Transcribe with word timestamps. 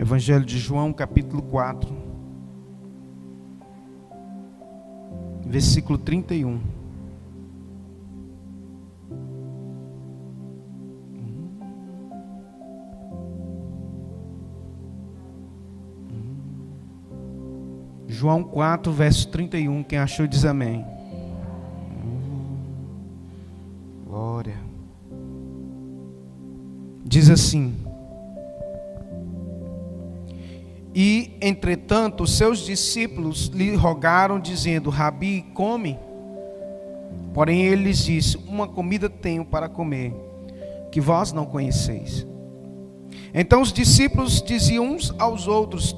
Evangelho 0.00 0.46
de 0.46 0.58
João, 0.58 0.94
capítulo 0.94 1.42
4, 1.42 1.94
versículo 5.44 5.98
31. 5.98 6.58
João 18.08 18.42
4, 18.42 18.90
verso 18.90 19.28
31. 19.28 19.82
Quem 19.82 19.98
achou 19.98 20.26
diz 20.26 20.46
amém. 20.46 20.82
Glória. 24.06 24.56
Diz 27.04 27.28
assim: 27.28 27.79
entretanto, 31.50 32.26
seus 32.26 32.64
discípulos 32.64 33.48
lhe 33.48 33.74
rogaram, 33.74 34.40
dizendo: 34.40 34.88
Rabi, 34.88 35.44
come. 35.52 35.98
Porém, 37.34 37.66
ele 37.66 37.84
lhes 37.84 38.04
disse: 38.04 38.38
Uma 38.46 38.66
comida 38.66 39.10
tenho 39.10 39.44
para 39.44 39.68
comer, 39.68 40.14
que 40.90 41.00
vós 41.00 41.32
não 41.32 41.44
conheceis. 41.44 42.26
Então 43.32 43.60
os 43.60 43.72
discípulos 43.72 44.42
diziam 44.42 44.84
uns 44.84 45.14
aos 45.18 45.46
outros: 45.46 45.94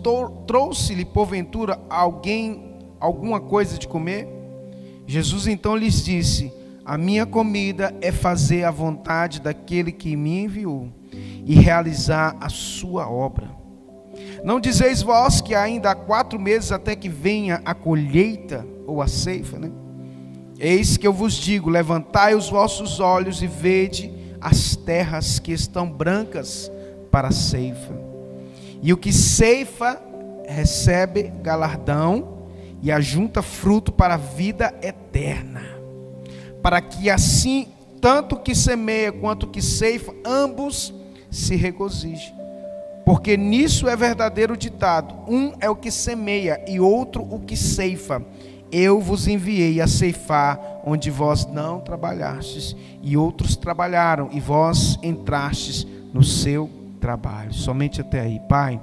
Trouxe-lhe 0.46 1.04
porventura 1.04 1.78
alguém 1.88 2.76
alguma 3.00 3.40
coisa 3.40 3.78
de 3.78 3.88
comer? 3.88 4.28
Jesus 5.06 5.46
então 5.46 5.76
lhes 5.76 6.04
disse: 6.04 6.52
A 6.84 6.98
minha 6.98 7.24
comida 7.24 7.94
é 8.00 8.12
fazer 8.12 8.64
a 8.64 8.70
vontade 8.70 9.40
daquele 9.40 9.92
que 9.92 10.16
me 10.16 10.44
enviou 10.44 10.88
e 11.44 11.54
realizar 11.54 12.36
a 12.40 12.48
sua 12.48 13.08
obra. 13.08 13.61
Não 14.44 14.60
dizeis 14.60 15.02
vós 15.02 15.40
que 15.40 15.54
ainda 15.54 15.90
há 15.90 15.94
quatro 15.94 16.38
meses 16.38 16.72
até 16.72 16.96
que 16.96 17.08
venha 17.08 17.62
a 17.64 17.74
colheita 17.74 18.66
ou 18.86 19.00
a 19.00 19.06
ceifa, 19.06 19.58
né? 19.58 19.70
Eis 20.58 20.96
que 20.96 21.06
eu 21.06 21.12
vos 21.12 21.34
digo: 21.34 21.70
levantai 21.70 22.34
os 22.34 22.48
vossos 22.48 23.00
olhos 23.00 23.42
e 23.42 23.46
vede 23.46 24.12
as 24.40 24.76
terras 24.76 25.38
que 25.38 25.52
estão 25.52 25.88
brancas 25.88 26.70
para 27.10 27.28
a 27.28 27.32
ceifa. 27.32 27.94
E 28.82 28.92
o 28.92 28.96
que 28.96 29.12
ceifa 29.12 30.00
recebe 30.48 31.32
galardão 31.42 32.48
e 32.82 32.90
ajunta 32.90 33.42
fruto 33.42 33.92
para 33.92 34.14
a 34.14 34.18
vida 34.18 34.74
eterna. 34.82 35.62
Para 36.60 36.80
que 36.80 37.08
assim, 37.08 37.68
tanto 38.00 38.36
que 38.36 38.54
semeia 38.54 39.12
quanto 39.12 39.46
que 39.46 39.62
ceifa, 39.62 40.12
ambos 40.24 40.92
se 41.30 41.54
regozijem. 41.54 42.41
Porque 43.04 43.36
nisso 43.36 43.88
é 43.88 43.96
verdadeiro 43.96 44.56
ditado: 44.56 45.14
um 45.28 45.52
é 45.60 45.68
o 45.68 45.76
que 45.76 45.90
semeia 45.90 46.62
e 46.66 46.78
outro 46.78 47.22
o 47.22 47.40
que 47.40 47.56
ceifa. 47.56 48.22
Eu 48.70 49.00
vos 49.00 49.28
enviei 49.28 49.80
a 49.80 49.86
ceifar 49.86 50.58
onde 50.84 51.10
vós 51.10 51.44
não 51.46 51.80
trabalhastes, 51.80 52.74
e 53.02 53.16
outros 53.16 53.54
trabalharam, 53.54 54.30
e 54.32 54.40
vós 54.40 54.98
entrastes 55.02 55.86
no 56.12 56.22
seu 56.22 56.70
trabalho. 56.98 57.52
Somente 57.52 58.00
até 58.00 58.20
aí, 58.20 58.40
Pai. 58.48 58.80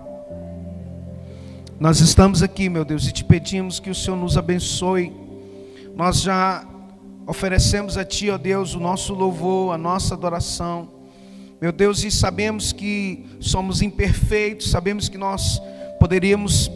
Nós 1.80 2.02
estamos 2.02 2.44
aqui, 2.44 2.70
meu 2.70 2.83
Deus, 2.83 3.08
e 3.08 3.11
te 3.11 3.23
pedimos 3.23 3.80
que 3.80 3.89
o 3.89 3.95
Senhor 3.95 4.17
nos 4.17 4.38
abençoe. 4.38 5.14
Nós 5.95 6.22
já 6.22 6.67
oferecemos 7.26 7.98
a 7.98 8.04
Ti, 8.04 8.30
ó 8.30 8.38
Deus, 8.38 8.76
o 8.76 8.80
nosso 8.80 9.14
louvor, 9.14 9.73
a 9.73 9.78
nossa 9.78 10.14
adoração. 10.14 10.98
Meu 11.61 11.73
Deus, 11.73 12.05
e 12.05 12.09
sabemos 12.09 12.71
que 12.71 13.25
somos 13.41 13.81
imperfeitos, 13.81 14.71
sabemos 14.71 15.09
que 15.09 15.17
nós 15.17 15.61
poderíamos 15.99 16.71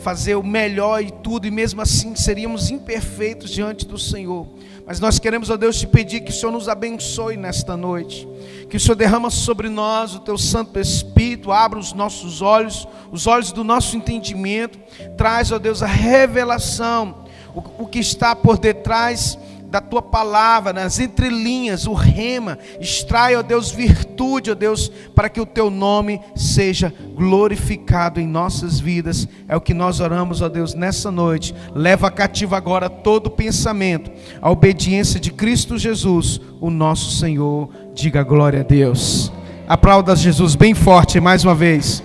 fazer 0.00 0.34
o 0.34 0.42
melhor 0.42 1.02
e 1.02 1.10
tudo, 1.10 1.46
e 1.46 1.50
mesmo 1.50 1.80
assim 1.80 2.14
seríamos 2.14 2.70
imperfeitos 2.70 3.50
diante 3.50 3.86
do 3.86 3.96
Senhor. 3.96 4.46
Mas 4.86 5.00
nós 5.00 5.18
queremos, 5.18 5.48
ó 5.48 5.56
Deus, 5.56 5.78
te 5.78 5.86
pedir 5.86 6.20
que 6.20 6.30
o 6.30 6.34
Senhor 6.34 6.52
nos 6.52 6.68
abençoe 6.68 7.38
nesta 7.38 7.74
noite. 7.74 8.28
Que 8.68 8.76
o 8.76 8.80
Senhor 8.80 8.96
derrama 8.96 9.30
sobre 9.30 9.70
nós 9.70 10.14
o 10.14 10.20
teu 10.20 10.36
Santo 10.36 10.78
Espírito, 10.78 11.50
abra 11.50 11.78
os 11.78 11.94
nossos 11.94 12.42
olhos, 12.42 12.86
os 13.10 13.26
olhos 13.26 13.50
do 13.50 13.64
nosso 13.64 13.96
entendimento. 13.96 14.78
Traz, 15.16 15.50
ó 15.52 15.58
Deus, 15.58 15.82
a 15.82 15.86
revelação, 15.86 17.24
o, 17.54 17.84
o 17.84 17.86
que 17.86 17.98
está 17.98 18.36
por 18.36 18.58
detrás 18.58 19.38
da 19.70 19.80
tua 19.80 20.00
palavra, 20.00 20.72
nas 20.72 20.98
entrelinhas, 20.98 21.86
o 21.86 21.92
rema, 21.92 22.58
extrai, 22.80 23.36
ó 23.36 23.42
Deus, 23.42 23.70
virtude, 23.70 24.50
ó 24.50 24.54
Deus, 24.54 24.90
para 25.14 25.28
que 25.28 25.40
o 25.40 25.46
teu 25.46 25.70
nome 25.70 26.20
seja 26.34 26.92
glorificado 27.14 28.18
em 28.18 28.26
nossas 28.26 28.80
vidas. 28.80 29.28
É 29.46 29.56
o 29.56 29.60
que 29.60 29.74
nós 29.74 30.00
oramos, 30.00 30.40
ó 30.40 30.48
Deus, 30.48 30.74
nessa 30.74 31.10
noite. 31.10 31.54
Leva 31.74 32.10
cativo 32.10 32.54
agora 32.54 32.88
todo 32.88 33.30
pensamento, 33.30 34.10
a 34.40 34.50
obediência 34.50 35.20
de 35.20 35.30
Cristo 35.30 35.76
Jesus, 35.76 36.40
o 36.60 36.70
nosso 36.70 37.16
Senhor. 37.18 37.68
Diga 37.94 38.22
glória 38.22 38.60
a 38.60 38.64
Deus. 38.64 39.30
Aplauda 39.68 40.16
Jesus 40.16 40.54
bem 40.54 40.72
forte 40.72 41.20
mais 41.20 41.44
uma 41.44 41.54
vez. 41.54 42.02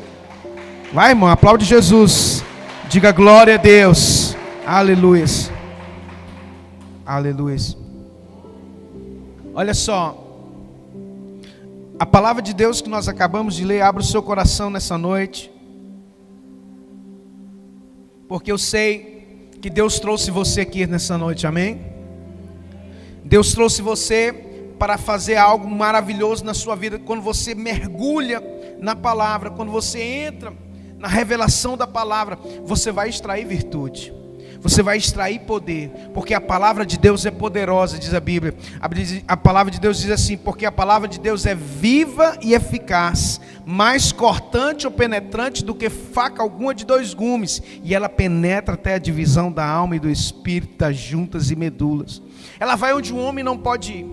Vai, 0.91 1.11
irmão, 1.11 1.29
aplaude 1.29 1.63
Jesus. 1.63 2.43
Diga 2.89 3.11
glória 3.11 3.55
a 3.55 3.57
Deus. 3.57 4.35
Aleluia. 4.65 5.52
Aleluia. 7.05 7.57
Olha 9.53 9.73
só. 9.73 10.19
A 11.99 12.05
palavra 12.05 12.41
de 12.41 12.53
Deus 12.53 12.81
que 12.81 12.89
nós 12.89 13.09
acabamos 13.09 13.55
de 13.55 13.65
ler, 13.65 13.81
abra 13.81 14.01
o 14.01 14.05
seu 14.05 14.23
coração 14.23 14.69
nessa 14.69 14.97
noite. 14.97 15.51
Porque 18.27 18.51
eu 18.51 18.57
sei 18.57 19.49
que 19.61 19.69
Deus 19.69 19.99
trouxe 19.99 20.31
você 20.31 20.61
aqui 20.61 20.87
nessa 20.87 21.17
noite, 21.17 21.45
amém? 21.45 21.81
Deus 23.23 23.51
trouxe 23.51 23.81
você 23.81 24.31
para 24.79 24.97
fazer 24.97 25.35
algo 25.35 25.69
maravilhoso 25.69 26.45
na 26.45 26.53
sua 26.53 26.75
vida. 26.75 26.97
Quando 26.97 27.21
você 27.21 27.53
mergulha 27.53 28.41
na 28.79 28.95
palavra, 28.95 29.49
quando 29.49 29.71
você 29.71 30.01
entra 30.01 30.53
na 30.97 31.09
revelação 31.09 31.75
da 31.75 31.85
palavra, 31.85 32.39
você 32.63 32.93
vai 32.93 33.09
extrair 33.09 33.45
virtude 33.45 34.22
você 34.63 34.81
vai 34.81 34.97
extrair 34.97 35.41
poder, 35.41 35.91
porque 36.13 36.33
a 36.33 36.39
palavra 36.39 36.85
de 36.85 36.97
Deus 36.97 37.25
é 37.25 37.31
poderosa, 37.31 37.99
diz 37.99 38.13
a 38.13 38.19
Bíblia. 38.21 38.55
A 39.27 39.35
palavra 39.35 39.69
de 39.69 39.77
Deus 39.77 39.99
diz 39.99 40.09
assim: 40.09 40.37
porque 40.37 40.65
a 40.65 40.71
palavra 40.71 41.05
de 41.05 41.19
Deus 41.19 41.45
é 41.45 41.53
viva 41.53 42.37
e 42.41 42.53
eficaz, 42.53 43.41
mais 43.65 44.13
cortante 44.13 44.87
ou 44.87 44.91
penetrante 44.91 45.65
do 45.65 45.75
que 45.75 45.89
faca 45.89 46.41
alguma 46.41 46.73
de 46.73 46.85
dois 46.85 47.13
gumes, 47.13 47.61
e 47.83 47.93
ela 47.93 48.07
penetra 48.07 48.75
até 48.75 48.93
a 48.93 48.99
divisão 48.99 49.51
da 49.51 49.67
alma 49.67 49.97
e 49.97 49.99
do 49.99 50.09
espírito, 50.09 50.77
das 50.77 50.95
juntas 50.95 51.51
e 51.51 51.57
medulas. 51.57 52.21
Ela 52.57 52.77
vai 52.77 52.93
onde 52.93 53.11
o 53.11 53.17
homem 53.17 53.43
não 53.43 53.57
pode 53.57 53.91
ir. 53.91 54.05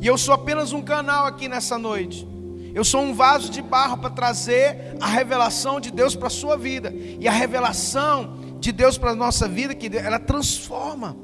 E 0.00 0.06
eu 0.08 0.18
sou 0.18 0.34
apenas 0.34 0.72
um 0.72 0.82
canal 0.82 1.26
aqui 1.26 1.46
nessa 1.46 1.78
noite. 1.78 2.26
Eu 2.74 2.82
sou 2.82 3.02
um 3.02 3.14
vaso 3.14 3.48
de 3.48 3.62
barro 3.62 3.98
para 3.98 4.10
trazer 4.10 4.96
a 5.00 5.06
revelação 5.06 5.78
de 5.78 5.92
Deus 5.92 6.16
para 6.16 6.26
a 6.26 6.30
sua 6.30 6.56
vida. 6.56 6.92
E 7.20 7.28
a 7.28 7.30
revelação 7.30 8.41
de 8.62 8.70
Deus 8.70 8.96
para 8.96 9.10
a 9.10 9.16
nossa 9.16 9.48
vida, 9.48 9.74
que 9.74 9.94
ela 9.96 10.20
transforma. 10.20 11.16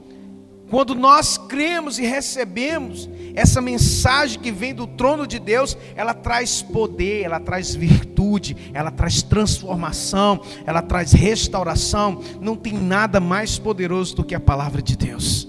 Quando 0.68 0.94
nós 0.94 1.38
cremos 1.38 1.98
e 1.98 2.02
recebemos 2.02 3.08
essa 3.34 3.60
mensagem 3.60 4.38
que 4.38 4.50
vem 4.50 4.74
do 4.74 4.86
trono 4.86 5.26
de 5.26 5.38
Deus, 5.38 5.78
ela 5.96 6.12
traz 6.12 6.60
poder, 6.60 7.22
ela 7.22 7.40
traz 7.40 7.74
virtude, 7.74 8.56
ela 8.74 8.90
traz 8.90 9.22
transformação, 9.22 10.42
ela 10.66 10.82
traz 10.82 11.12
restauração. 11.12 12.20
Não 12.40 12.56
tem 12.56 12.74
nada 12.74 13.20
mais 13.20 13.58
poderoso 13.58 14.16
do 14.16 14.24
que 14.24 14.34
a 14.34 14.40
palavra 14.40 14.82
de 14.82 14.96
Deus. 14.96 15.48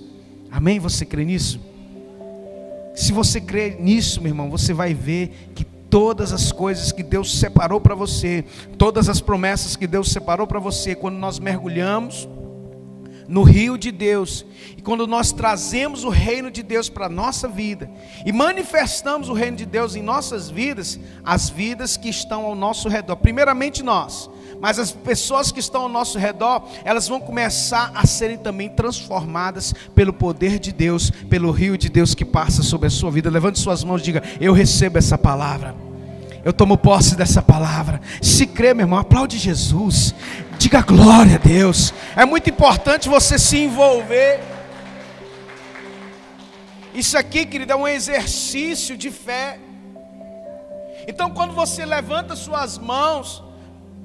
Amém? 0.50 0.79
Você 0.79 1.06
crê 1.06 1.25
nisso? 1.25 1.59
Se 2.95 3.11
você 3.11 3.41
crê 3.41 3.77
nisso, 3.79 4.21
meu 4.21 4.29
irmão, 4.29 4.50
você 4.50 4.73
vai 4.73 4.94
ver 4.94 5.50
que 5.56 5.66
todas 5.89 6.31
as 6.31 6.51
coisas 6.51 6.91
que 6.91 7.03
Deus 7.03 7.39
separou 7.39 7.81
para 7.81 7.95
você, 7.95 8.45
todas 8.77 9.09
as 9.09 9.19
promessas 9.19 9.75
que 9.75 9.88
Deus 9.88 10.12
separou 10.12 10.45
para 10.45 10.59
você, 10.59 10.95
quando 10.95 11.15
nós 11.15 11.39
mergulhamos 11.39 12.27
no 13.27 13.44
rio 13.44 13.77
de 13.77 13.91
Deus, 13.91 14.44
e 14.75 14.81
quando 14.81 15.06
nós 15.06 15.31
trazemos 15.31 16.03
o 16.03 16.09
reino 16.09 16.50
de 16.50 16.63
Deus 16.63 16.89
para 16.89 17.06
a 17.06 17.09
nossa 17.09 17.47
vida, 17.47 17.89
e 18.25 18.31
manifestamos 18.31 19.30
o 19.30 19.33
reino 19.33 19.56
de 19.56 19.68
Deus 19.68 19.95
em 19.95 20.01
nossas 20.01 20.50
vidas, 20.50 21.00
as 21.24 21.47
vidas 21.47 21.95
que 21.95 22.09
estão 22.09 22.45
ao 22.45 22.56
nosso 22.56 22.89
redor, 22.89 23.18
primeiramente 23.18 23.83
nós, 23.83 24.30
mas 24.61 24.77
as 24.77 24.91
pessoas 24.91 25.51
que 25.51 25.59
estão 25.59 25.83
ao 25.83 25.89
nosso 25.89 26.17
redor, 26.17 26.63
elas 26.83 27.07
vão 27.07 27.19
começar 27.19 27.91
a 27.95 28.06
serem 28.06 28.38
também 28.38 28.69
transformadas 28.69 29.73
pelo 29.95 30.11
poder 30.11 30.59
de 30.59 30.73
Deus, 30.73 31.09
pelo 31.29 31.51
rio 31.51 31.77
de 31.77 31.89
Deus 31.89 32.13
que 32.13 32.25
passa 32.25 32.61
sobre 32.61 32.88
a 32.88 32.89
sua 32.89 33.09
vida. 33.09 33.29
Levante 33.29 33.59
suas 33.59 33.83
mãos 33.83 34.01
e 34.01 34.06
diga: 34.06 34.23
Eu 34.39 34.51
recebo 34.51 34.97
essa 34.97 35.17
palavra. 35.17 35.75
Eu 36.44 36.53
tomo 36.53 36.77
posse 36.77 37.15
dessa 37.15 37.41
palavra. 37.41 38.01
Se 38.21 38.45
crê, 38.47 38.73
meu 38.73 38.85
irmão, 38.85 39.00
aplaude 39.00 39.38
Jesus. 39.38 40.13
Diga 40.57 40.81
glória 40.81 41.35
a 41.35 41.38
Deus. 41.38 41.94
É 42.15 42.25
muito 42.25 42.50
importante 42.50 43.07
você 43.07 43.38
se 43.38 43.57
envolver. 43.57 44.41
Isso 46.94 47.17
aqui, 47.17 47.45
querido, 47.45 47.71
é 47.71 47.75
um 47.75 47.88
exercício 47.88 48.97
de 48.97 49.12
fé. 49.12 49.59
Então, 51.07 51.29
quando 51.29 51.53
você 51.53 51.85
levanta 51.85 52.35
suas 52.35 52.77
mãos, 52.77 53.44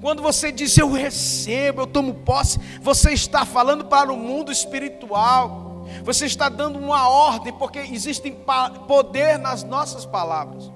Quando 0.04 0.22
você 0.22 0.52
diz 0.52 0.76
eu 0.76 0.92
recebo, 0.92 1.80
eu 1.80 1.86
tomo 1.86 2.12
posse, 2.12 2.60
você 2.82 3.12
está 3.12 3.46
falando 3.46 3.86
para 3.86 4.12
o 4.12 4.16
mundo 4.18 4.52
espiritual. 4.52 5.86
Você 6.04 6.26
está 6.26 6.50
dando 6.50 6.78
uma 6.78 7.08
ordem, 7.08 7.54
porque 7.54 7.78
existe 7.78 8.30
poder 8.86 9.38
nas 9.38 9.64
nossas 9.64 10.04
palavras. 10.04 10.70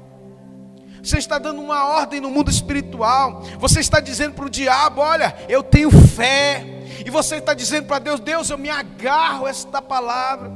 Você 1.02 1.18
está 1.18 1.38
dando 1.38 1.60
uma 1.60 1.84
ordem 1.88 2.22
no 2.22 2.30
mundo 2.30 2.50
espiritual. 2.50 3.42
Você 3.58 3.80
está 3.80 4.00
dizendo 4.00 4.32
para 4.32 4.46
o 4.46 4.50
diabo: 4.50 5.02
Olha, 5.02 5.36
eu 5.46 5.62
tenho 5.62 5.90
fé. 5.90 6.64
E 7.04 7.10
você 7.10 7.36
está 7.36 7.52
dizendo 7.52 7.86
para 7.86 7.98
Deus: 7.98 8.20
Deus, 8.20 8.48
eu 8.48 8.56
me 8.56 8.70
agarro 8.70 9.44
a 9.44 9.50
esta 9.50 9.82
palavra. 9.82 10.50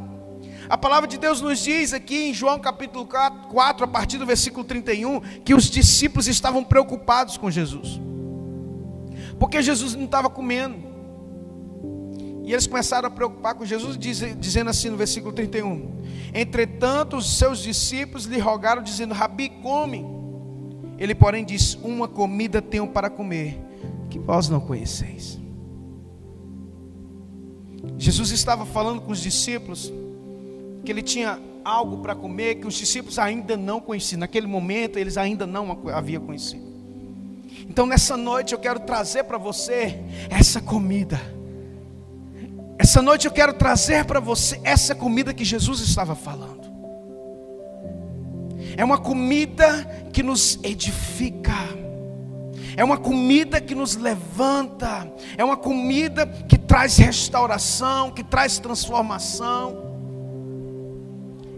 A 0.66 0.78
palavra 0.78 1.06
de 1.06 1.18
Deus 1.18 1.42
nos 1.42 1.58
diz 1.58 1.92
aqui 1.92 2.30
em 2.30 2.32
João 2.32 2.58
capítulo 2.58 3.06
4, 3.06 3.84
a 3.84 3.86
partir 3.86 4.16
do 4.16 4.25
versículo 4.25 4.64
31, 4.64 5.20
que 5.44 5.52
os 5.52 5.64
discípulos 5.64 6.26
estavam 6.26 6.64
preocupados 6.64 7.36
com 7.36 7.50
Jesus, 7.50 8.00
porque 9.42 9.60
Jesus 9.60 9.96
não 9.96 10.04
estava 10.04 10.30
comendo. 10.30 10.76
E 12.44 12.52
eles 12.52 12.64
começaram 12.68 13.08
a 13.08 13.10
preocupar 13.10 13.56
com 13.56 13.64
Jesus, 13.64 13.98
dizendo 13.98 14.70
assim 14.70 14.88
no 14.88 14.96
versículo 14.96 15.32
31. 15.32 16.00
Entretanto, 16.32 17.16
os 17.16 17.38
seus 17.38 17.60
discípulos 17.60 18.24
lhe 18.24 18.38
rogaram, 18.38 18.80
dizendo: 18.80 19.12
Rabi, 19.12 19.48
come. 19.60 20.06
Ele, 20.96 21.12
porém, 21.12 21.44
disse: 21.44 21.76
Uma 21.82 22.06
comida 22.06 22.62
tenho 22.62 22.86
para 22.86 23.10
comer, 23.10 23.58
que 24.08 24.16
vós 24.16 24.48
não 24.48 24.60
conheceis. 24.60 25.40
Jesus 27.98 28.30
estava 28.30 28.64
falando 28.64 29.00
com 29.00 29.10
os 29.10 29.20
discípulos 29.20 29.92
que 30.84 30.92
ele 30.92 31.02
tinha 31.02 31.40
algo 31.64 31.98
para 31.98 32.14
comer 32.14 32.60
que 32.60 32.66
os 32.68 32.74
discípulos 32.74 33.18
ainda 33.18 33.56
não 33.56 33.80
conheciam. 33.80 34.20
Naquele 34.20 34.46
momento, 34.46 35.00
eles 35.00 35.16
ainda 35.16 35.48
não 35.48 35.76
haviam 35.92 36.24
conhecido. 36.24 36.71
Então, 37.69 37.87
nessa 37.87 38.16
noite, 38.16 38.52
eu 38.52 38.58
quero 38.58 38.81
trazer 38.81 39.25
para 39.25 39.38
você 39.38 39.99
essa 40.28 40.60
comida. 40.60 41.20
Essa 42.78 43.00
noite, 43.00 43.26
eu 43.26 43.32
quero 43.32 43.52
trazer 43.54 44.04
para 44.04 44.20
você 44.20 44.60
essa 44.64 44.94
comida 44.94 45.32
que 45.32 45.44
Jesus 45.44 45.81
estava 45.81 46.14
falando. 46.14 46.62
É 48.76 48.84
uma 48.84 48.99
comida 48.99 50.08
que 50.12 50.22
nos 50.22 50.58
edifica. 50.62 51.52
É 52.76 52.82
uma 52.82 52.96
comida 52.96 53.60
que 53.60 53.75
nos 53.75 53.96
levanta. 53.96 55.10
É 55.37 55.44
uma 55.44 55.56
comida 55.56 56.26
que 56.26 56.58
traz 56.58 56.96
restauração, 56.96 58.10
que 58.10 58.25
traz 58.25 58.58
transformação. 58.58 59.93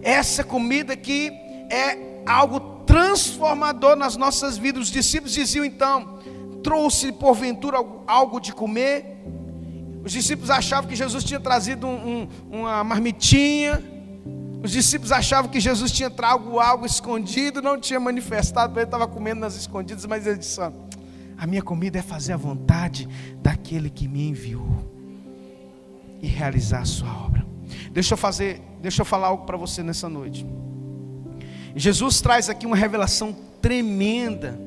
Essa 0.03 0.45
comida 0.45 0.93
aqui 0.93 1.31
é 1.71 2.23
algo 2.27 2.74
transformador 2.87 3.97
nas 3.97 4.17
nossas 4.17 4.57
vidas. 4.57 4.85
Os 4.85 4.91
discípulos 4.91 5.33
diziam 5.33 5.65
então: 5.65 6.19
trouxe 6.63 7.13
porventura 7.13 7.79
algo 8.07 8.41
de 8.41 8.53
comer? 8.53 9.17
Os 10.05 10.13
discípulos 10.13 10.51
achavam 10.51 10.89
que 10.89 10.97
Jesus 10.97 11.25
tinha 11.25 11.41
trazido 11.41 11.87
um, 11.87 12.29
um, 12.51 12.61
uma 12.61 12.85
marmitinha. 12.85 13.83
Os 14.63 14.71
discípulos 14.71 15.13
achavam 15.13 15.51
que 15.51 15.61
Jesus 15.61 15.93
tinha 15.93 16.11
trago 16.11 16.59
algo 16.59 16.87
escondido, 16.87 17.61
não 17.61 17.79
tinha 17.79 18.01
manifestado, 18.01 18.79
ele 18.79 18.87
estava 18.87 19.07
comendo 19.07 19.41
nas 19.41 19.57
escondidas, 19.57 20.07
mas 20.07 20.27
ele 20.27 20.39
disse: 20.39 20.61
A 21.39 21.47
minha 21.47 21.63
comida 21.63 21.99
é 21.99 22.03
fazer 22.03 22.33
a 22.33 22.37
vontade 22.37 23.09
daquele 23.43 23.91
que 23.91 24.09
me 24.09 24.29
enviou 24.29 24.91
e 26.23 26.27
realizar 26.27 26.81
a 26.81 26.85
sua 26.87 27.25
obra. 27.25 27.45
Deixa 27.93 28.15
eu 28.15 28.19
fazer 28.19 28.63
Deixa 28.85 29.01
eu 29.01 29.07
falar 29.07 29.29
algo 29.29 29.47
para 29.47 29.57
você 29.57 29.83
nessa 29.83 30.11
noite. 30.11 30.47
Jesus 31.77 32.21
traz 32.21 32.49
aqui 32.49 32.67
uma 32.67 32.77
revelação 32.77 33.35
tremenda, 33.61 34.59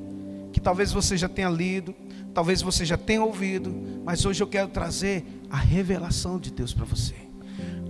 que 0.51 0.59
talvez 0.59 0.92
você 0.92 1.15
já 1.15 1.30
tenha 1.30 1.50
lido, 1.50 1.95
talvez 2.33 2.62
você 2.62 2.86
já 2.86 2.98
tenha 2.98 3.24
ouvido, 3.24 3.74
mas 4.04 4.25
hoje 4.25 4.44
eu 4.44 4.48
quero 4.48 4.68
trazer 4.68 5.25
a 5.50 5.57
revelação 5.57 6.39
de 6.39 6.51
Deus 6.51 6.74
para 6.74 6.86
você. 6.86 7.15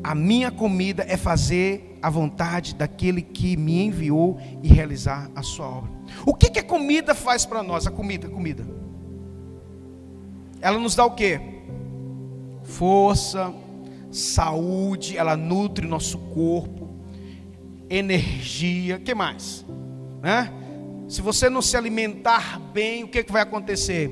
A 0.03 0.13
minha 0.13 0.51
comida 0.51 1.03
é 1.07 1.17
fazer 1.17 1.97
a 2.01 2.09
vontade 2.09 2.75
daquele 2.75 3.21
que 3.21 3.57
me 3.57 3.83
enviou 3.83 4.39
e 4.61 4.67
realizar 4.67 5.29
a 5.35 5.41
sua 5.41 5.67
obra. 5.67 5.91
O 6.25 6.33
que, 6.33 6.49
que 6.49 6.59
a 6.59 6.63
comida 6.63 7.15
faz 7.15 7.45
para 7.45 7.63
nós? 7.63 7.87
A 7.87 7.91
comida, 7.91 8.29
comida. 8.29 8.65
Ela 10.61 10.77
nos 10.77 10.95
dá 10.95 11.05
o 11.05 11.11
que? 11.11 11.39
Força, 12.63 13.53
saúde, 14.11 15.17
ela 15.17 15.35
nutre 15.35 15.87
nosso 15.87 16.17
corpo, 16.17 16.76
energia, 17.89 18.99
que 18.99 19.13
mais? 19.13 19.65
Né? 20.21 20.51
Se 21.07 21.21
você 21.21 21.49
não 21.49 21.61
se 21.61 21.77
alimentar 21.77 22.59
bem, 22.59 23.03
o 23.03 23.07
que, 23.07 23.23
que 23.23 23.31
vai 23.31 23.41
acontecer? 23.41 24.11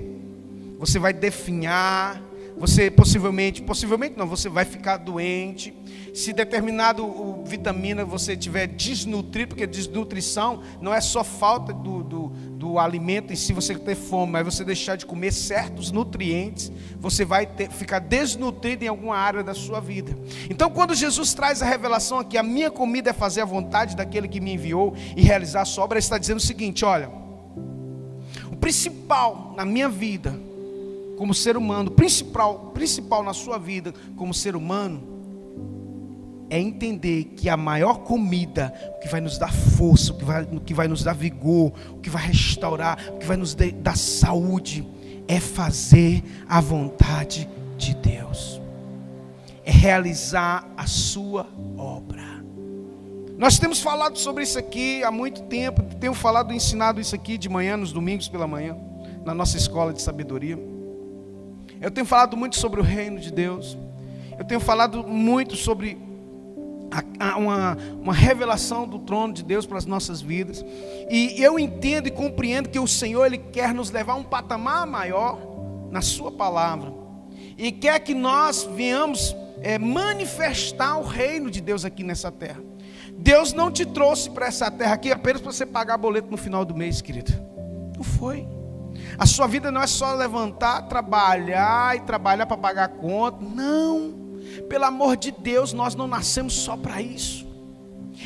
Você 0.80 0.98
vai 0.98 1.14
definhar, 1.14 2.22
você 2.58 2.90
possivelmente, 2.90 3.62
possivelmente 3.62 4.18
não, 4.18 4.26
você 4.26 4.48
vai 4.48 4.64
ficar 4.64 4.98
doente. 4.98 5.74
Se 6.14 6.32
determinado 6.32 7.44
vitamina 7.46 8.06
você 8.06 8.38
tiver 8.38 8.68
desnutrido, 8.68 9.50
porque 9.50 9.68
desnutrição 9.68 10.64
não 10.82 10.94
é 10.94 11.02
só 11.02 11.24
falta 11.24 11.74
do, 11.74 12.04
do, 12.04 12.28
do, 12.66 12.80
alimento 12.80 13.32
em 13.32 13.36
si, 13.36 13.54
você 13.54 13.76
ter 13.76 13.96
fome, 13.96 14.34
mas 14.34 14.46
você 14.46 14.64
deixar 14.64 14.96
de 14.96 15.06
comer 15.06 15.32
certos 15.32 15.92
nutrientes, 15.92 16.72
você 17.00 17.24
vai 17.24 17.46
ter, 17.46 17.70
ficar 17.70 18.00
desnutrido 18.00 18.84
em 18.84 18.88
alguma 18.88 19.16
área 19.16 19.44
da 19.44 19.54
sua 19.54 19.80
vida. 19.80 20.18
Então, 20.50 20.72
quando 20.72 20.96
Jesus 20.96 21.34
traz 21.36 21.62
a 21.62 21.66
revelação 21.66 22.18
aqui, 22.18 22.38
a 22.38 22.44
minha 22.44 22.72
comida 22.72 23.12
é 23.12 23.14
fazer 23.14 23.42
a 23.42 23.46
vontade 23.46 23.96
daquele 23.96 24.28
que 24.28 24.42
me 24.42 24.54
enviou 24.54 24.96
e 25.16 25.22
realizar 25.22 25.62
a 25.62 25.66
sua 25.66 25.84
obra, 25.84 25.98
ele 25.98 26.04
está 26.04 26.18
dizendo 26.18 26.38
o 26.38 26.42
seguinte: 26.42 26.84
olha, 26.84 27.10
o 28.52 28.56
principal 28.56 29.54
na 29.56 29.64
minha 29.64 29.88
vida, 29.88 30.36
como 31.18 31.34
ser 31.34 31.56
humano, 31.56 31.92
principal, 31.92 32.72
principal 32.74 33.24
na 33.24 33.34
sua 33.34 33.60
vida 33.60 33.94
como 34.16 34.34
ser 34.34 34.56
humano, 34.56 35.15
é 36.50 36.60
entender 36.60 37.26
que 37.36 37.50
a 37.50 37.58
maior 37.58 38.00
comida, 38.00 38.74
o 38.96 39.00
que 39.00 39.08
vai 39.08 39.22
nos 39.22 39.38
dar 39.38 39.52
força, 39.52 40.12
o 40.12 40.18
que 40.18 40.26
vai, 40.26 40.44
o 40.44 40.60
que 40.60 40.74
vai 40.74 40.88
nos 40.88 41.04
dar 41.04 41.14
vigor, 41.14 41.74
o 41.92 42.00
que 42.00 42.10
vai 42.10 42.28
restaurar, 42.28 42.98
o 43.14 43.18
que 43.18 43.26
vai 43.26 43.38
nos 43.38 43.56
dar 43.56 43.98
saúde, 43.98 44.88
é 45.28 45.40
fazer 45.40 46.24
a 46.48 46.62
vontade 46.62 47.50
de 47.78 47.96
Deus, 47.96 48.62
é 49.64 49.72
realizar 49.72 50.68
a 50.78 50.86
sua 50.86 51.48
obra. 51.78 52.24
Nós 53.38 53.60
temos 53.60 53.82
falado 53.82 54.18
sobre 54.18 54.44
isso 54.44 54.58
aqui 54.58 55.04
há 55.04 55.12
muito 55.12 55.42
tempo, 55.44 55.84
tenho 56.00 56.14
falado, 56.14 56.54
ensinado 56.54 57.02
isso 57.02 57.16
aqui 57.16 57.38
de 57.38 57.50
manhã, 57.50 57.76
nos 57.76 57.92
domingos 57.92 58.30
pela 58.30 58.48
manhã, 58.48 58.78
na 59.26 59.34
nossa 59.34 59.58
escola 59.58 59.92
de 59.92 60.02
sabedoria. 60.02 60.58
Eu 61.82 61.92
tenho 61.92 62.06
falado 62.06 62.38
muito 62.38 62.56
sobre 62.56 62.80
o 62.80 62.84
reino 62.84 63.20
de 63.20 63.32
Deus. 63.32 63.78
Eu 64.38 64.46
tenho 64.46 64.60
falado 64.60 65.06
muito 65.06 65.56
sobre 65.56 65.98
uma, 67.38 67.78
uma 68.02 68.14
revelação 68.14 68.88
do 68.88 69.00
trono 69.00 69.34
de 69.34 69.44
Deus 69.44 69.66
para 69.66 69.78
as 69.78 69.86
nossas 69.86 70.22
vidas. 70.22 70.64
E 71.10 71.36
eu 71.42 71.60
entendo 71.60 72.08
e 72.08 72.12
compreendo 72.12 72.70
que 72.70 72.80
o 72.80 72.88
Senhor 72.88 73.26
Ele 73.26 73.38
quer 73.38 73.74
nos 73.74 73.92
levar 73.92 74.14
a 74.14 74.18
um 74.18 74.24
patamar 74.24 74.86
maior 74.86 75.40
na 75.92 76.02
Sua 76.02 76.32
palavra. 76.32 76.94
E 77.58 77.72
quer 77.72 78.00
que 78.00 78.14
nós 78.14 78.68
venhamos 78.76 79.36
é, 79.62 79.78
manifestar 79.78 80.98
o 80.98 81.04
reino 81.04 81.50
de 81.50 81.62
Deus 81.62 81.86
aqui 81.86 82.04
nessa 82.04 82.32
terra. 82.32 82.62
Deus 83.18 83.54
não 83.54 83.72
te 83.72 83.86
trouxe 83.86 84.30
para 84.30 84.48
essa 84.48 84.70
terra 84.70 84.94
aqui 84.94 85.12
apenas 85.12 85.42
para 85.42 85.52
você 85.52 85.66
pagar 85.66 85.98
boleto 85.98 86.30
no 86.30 86.38
final 86.38 86.66
do 86.66 86.76
mês, 86.76 87.02
querido. 87.02 87.32
Não 87.96 88.04
foi. 88.04 88.46
A 89.18 89.26
sua 89.26 89.48
vida 89.48 89.72
não 89.72 89.82
é 89.82 89.88
só 89.88 90.14
levantar, 90.14 90.84
trabalhar 90.84 91.96
e 91.96 92.02
trabalhar 92.02 92.46
para 92.46 92.58
pagar 92.58 92.84
a 92.86 92.90
conta. 92.90 93.38
Não. 93.44 94.25
Pelo 94.64 94.86
amor 94.86 95.18
de 95.18 95.32
Deus, 95.32 95.74
nós 95.74 95.96
não 95.96 96.08
nascemos 96.08 96.54
só 96.54 96.76
para 96.76 97.02
isso. 97.02 97.46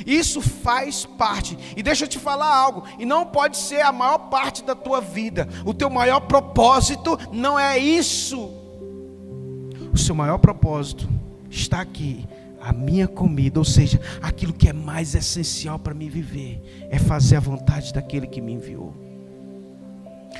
Isso 0.06 0.42
faz 0.42 1.06
parte. 1.06 1.58
E 1.76 1.84
deixa 1.84 2.06
eu 2.06 2.08
te 2.08 2.20
falar 2.20 2.56
algo, 2.56 2.84
e 2.98 3.06
não 3.06 3.26
pode 3.26 3.58
ser 3.58 3.82
a 3.82 3.92
maior 3.92 4.30
parte 4.30 4.64
da 4.64 4.76
tua 4.76 5.02
vida. 5.02 5.48
O 5.66 5.74
teu 5.74 5.90
maior 5.90 6.22
propósito 6.22 7.18
não 7.32 7.60
é 7.60 7.78
isso. 7.78 8.52
O 9.92 9.98
seu 9.98 10.14
maior 10.14 10.38
propósito 10.38 11.10
está 11.50 11.82
aqui, 11.82 12.26
a 12.62 12.72
minha 12.72 13.08
comida, 13.08 13.60
ou 13.60 13.66
seja, 13.66 14.00
aquilo 14.22 14.54
que 14.54 14.70
é 14.70 14.74
mais 14.74 15.16
essencial 15.16 15.80
para 15.80 15.94
me 15.94 16.10
viver, 16.10 16.88
é 16.90 17.00
fazer 17.00 17.38
a 17.38 17.40
vontade 17.40 17.94
daquele 17.94 18.28
que 18.28 18.40
me 18.40 18.54
enviou 18.54 19.10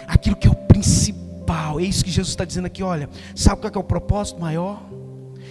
aquilo 0.08 0.36
que 0.36 0.48
é 0.48 0.52
o 0.52 0.56
principal. 0.56 1.80
É 1.80 1.84
isso 1.84 2.04
que 2.04 2.12
Jesus 2.12 2.30
está 2.30 2.46
dizendo 2.46 2.66
aqui. 2.66 2.84
Olha, 2.84 3.10
sabe 3.36 3.62
qual 3.62 3.72
é, 3.74 3.78
é 3.78 3.80
o 3.80 3.84
propósito 3.84 4.40
maior? 4.40 4.82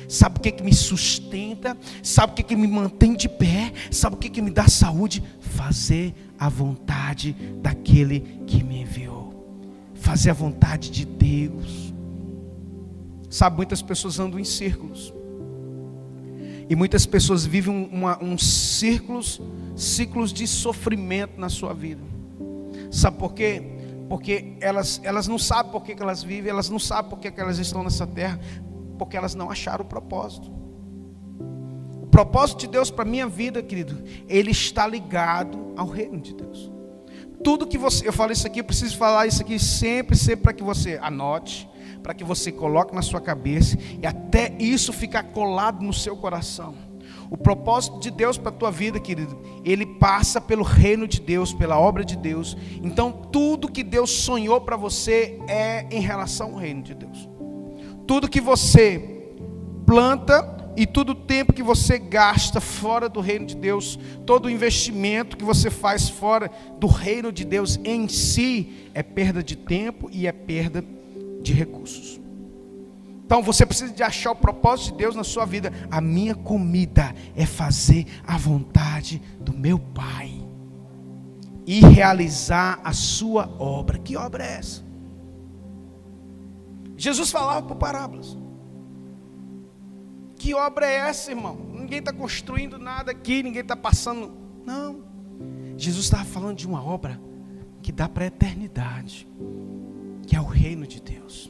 Sabe 0.09 0.39
o 0.39 0.41
que, 0.41 0.49
é 0.49 0.53
que 0.53 0.63
me 0.63 0.73
sustenta? 0.73 1.77
Sabe 2.03 2.33
o 2.33 2.35
que, 2.35 2.41
é 2.41 2.45
que 2.45 2.57
me 2.57 2.67
mantém 2.67 3.15
de 3.15 3.29
pé? 3.29 3.73
Sabe 3.91 4.17
o 4.17 4.19
que, 4.19 4.31
que 4.31 4.41
me 4.41 4.51
dá 4.51 4.67
saúde? 4.67 5.23
Fazer 5.39 6.15
a 6.39 6.49
vontade 6.49 7.37
daquele 7.61 8.21
que 8.47 8.65
me 8.65 8.81
enviou. 8.81 9.93
Fazer 9.95 10.31
a 10.31 10.35
vontade 10.35 10.91
de 10.91 11.05
Deus. 11.05 11.93
Sabe, 13.29 13.57
muitas 13.57 13.83
pessoas 13.83 14.19
andam 14.19 14.41
em 14.41 14.45
círculos. 14.45 15.13
E 16.71 16.75
muitas 16.75 17.05
pessoas 17.05 17.45
vivem 17.45 17.89
uma, 17.93 18.23
um 18.23 18.39
círculos, 18.39 19.41
ciclos 19.77 20.33
de 20.33 20.47
sofrimento 20.47 21.39
na 21.39 21.51
sua 21.51 21.75
vida. 21.75 22.03
Sabe 22.91 23.19
por 23.19 23.35
quê? 23.35 23.63
porque 24.09 24.55
elas, 24.61 25.01
elas 25.05 25.29
não 25.29 25.39
sabem 25.39 25.71
por 25.71 25.83
que, 25.83 25.95
que 25.95 26.03
elas 26.03 26.23
vivem, 26.23 26.51
elas 26.51 26.71
não 26.71 26.79
sabem 26.79 27.11
por 27.11 27.19
que, 27.19 27.31
que 27.31 27.41
elas 27.41 27.59
estão 27.59 27.85
nessa 27.85 28.07
terra, 28.07 28.41
porque 28.99 29.17
elas 29.17 29.35
não 29.35 29.51
acharam 29.51 29.85
o 29.85 29.89
propósito. 29.89 30.53
O 32.03 32.07
propósito 32.07 32.61
de 32.61 32.67
Deus 32.67 32.91
para 32.91 33.05
a 33.05 33.09
minha 33.09 33.27
vida, 33.27 33.63
querido, 33.63 34.03
ele 34.29 34.51
está 34.51 34.87
ligado 34.87 35.73
ao 35.77 35.87
reino 35.87 36.21
de 36.21 36.35
Deus. 36.35 36.71
Tudo 37.45 37.67
que 37.67 37.79
você, 37.79 38.09
eu 38.09 38.13
falo 38.13 38.33
isso 38.33 38.47
aqui, 38.47 38.61
eu 38.61 38.65
preciso 38.65 38.97
falar 38.97 39.27
isso 39.27 39.41
aqui 39.41 39.59
sempre, 39.59 40.17
sempre 40.17 40.43
para 40.43 40.53
que 40.53 40.63
você 40.63 40.99
anote, 41.01 41.69
para 42.03 42.13
que 42.13 42.25
você 42.25 42.51
coloque 42.51 42.95
na 42.95 43.03
sua 43.03 43.21
cabeça 43.21 43.79
e 44.03 44.07
até 44.07 44.57
isso 44.59 44.93
ficar 44.93 45.25
colado 45.25 45.85
no 45.85 45.93
seu 45.93 46.17
coração. 46.17 46.75
O 47.31 47.37
propósito 47.37 48.01
de 48.01 48.11
Deus 48.11 48.39
para 48.39 48.49
a 48.49 48.55
tua 48.55 48.71
vida, 48.71 48.99
querido, 48.99 49.39
ele 49.65 49.85
passa 49.85 50.41
pelo 50.41 50.65
reino 50.65 51.07
de 51.07 51.21
Deus, 51.21 51.53
pela 51.53 51.79
obra 51.79 52.05
de 52.05 52.17
Deus. 52.17 52.57
Então, 52.83 53.13
tudo 53.13 53.71
que 53.71 53.85
Deus 53.85 54.11
sonhou 54.11 54.61
para 54.61 54.77
você 54.77 55.39
é 55.47 55.87
em 55.91 56.01
relação 56.01 56.55
ao 56.55 56.59
reino 56.59 56.83
de 56.83 56.95
Deus. 56.95 57.29
Tudo 58.09 58.29
que 58.29 58.41
você 58.41 59.21
planta 59.87 60.73
e 60.75 60.87
todo 60.87 61.11
o 61.11 61.15
tempo 61.15 61.53
que 61.53 61.63
você 61.63 61.99
gasta 61.99 62.59
fora 62.59 63.07
do 63.07 63.21
reino 63.21 63.45
de 63.45 63.55
Deus, 63.55 63.99
todo 64.25 64.47
o 64.47 64.51
investimento 64.51 65.37
que 65.37 65.45
você 65.45 65.69
faz 65.69 66.09
fora 66.09 66.51
do 66.81 66.87
reino 66.87 67.31
de 67.31 67.45
Deus 67.45 67.79
em 67.85 68.09
si, 68.09 68.89
é 68.95 69.03
perda 69.03 69.43
de 69.43 69.57
tempo 69.57 70.09
e 70.11 70.27
é 70.27 70.33
perda 70.33 70.83
de 71.43 71.53
recursos. 71.53 72.19
Então 73.27 73.43
você 73.43 73.67
precisa 73.67 73.93
de 73.93 74.03
achar 74.03 74.31
o 74.31 74.37
propósito 74.37 74.93
de 74.93 74.99
Deus 74.99 75.15
na 75.15 75.23
sua 75.23 75.45
vida. 75.45 75.71
A 75.91 76.01
minha 76.01 76.35
comida 76.35 77.15
é 77.37 77.45
fazer 77.45 78.07
a 78.27 78.39
vontade 78.39 79.21
do 79.39 79.53
meu 79.53 79.79
Pai 79.79 80.33
e 81.67 81.81
realizar 81.81 82.81
a 82.83 82.95
sua 82.95 83.55
obra. 83.59 83.99
Que 83.99 84.17
obra 84.17 84.43
é 84.43 84.55
essa? 84.55 84.88
Jesus 86.99 87.31
falava 87.31 87.65
por 87.65 87.77
parábolas. 87.77 88.37
Que 90.37 90.53
obra 90.53 90.87
é 90.87 90.95
essa, 90.95 91.31
irmão? 91.31 91.57
Ninguém 91.73 92.01
está 92.01 92.13
construindo 92.13 92.77
nada 92.77 93.13
aqui, 93.13 93.43
ninguém 93.43 93.63
está 93.63 93.77
passando. 93.77 94.33
Não. 94.67 95.05
Jesus 95.77 96.07
estava 96.07 96.25
falando 96.25 96.57
de 96.57 96.67
uma 96.67 96.85
obra 96.85 97.21
que 97.81 97.93
dá 97.93 98.09
para 98.09 98.25
a 98.25 98.27
eternidade, 98.27 99.29
que 100.27 100.35
é 100.35 100.41
o 100.41 100.45
reino 100.45 100.87
de 100.87 101.01
Deus. 101.01 101.49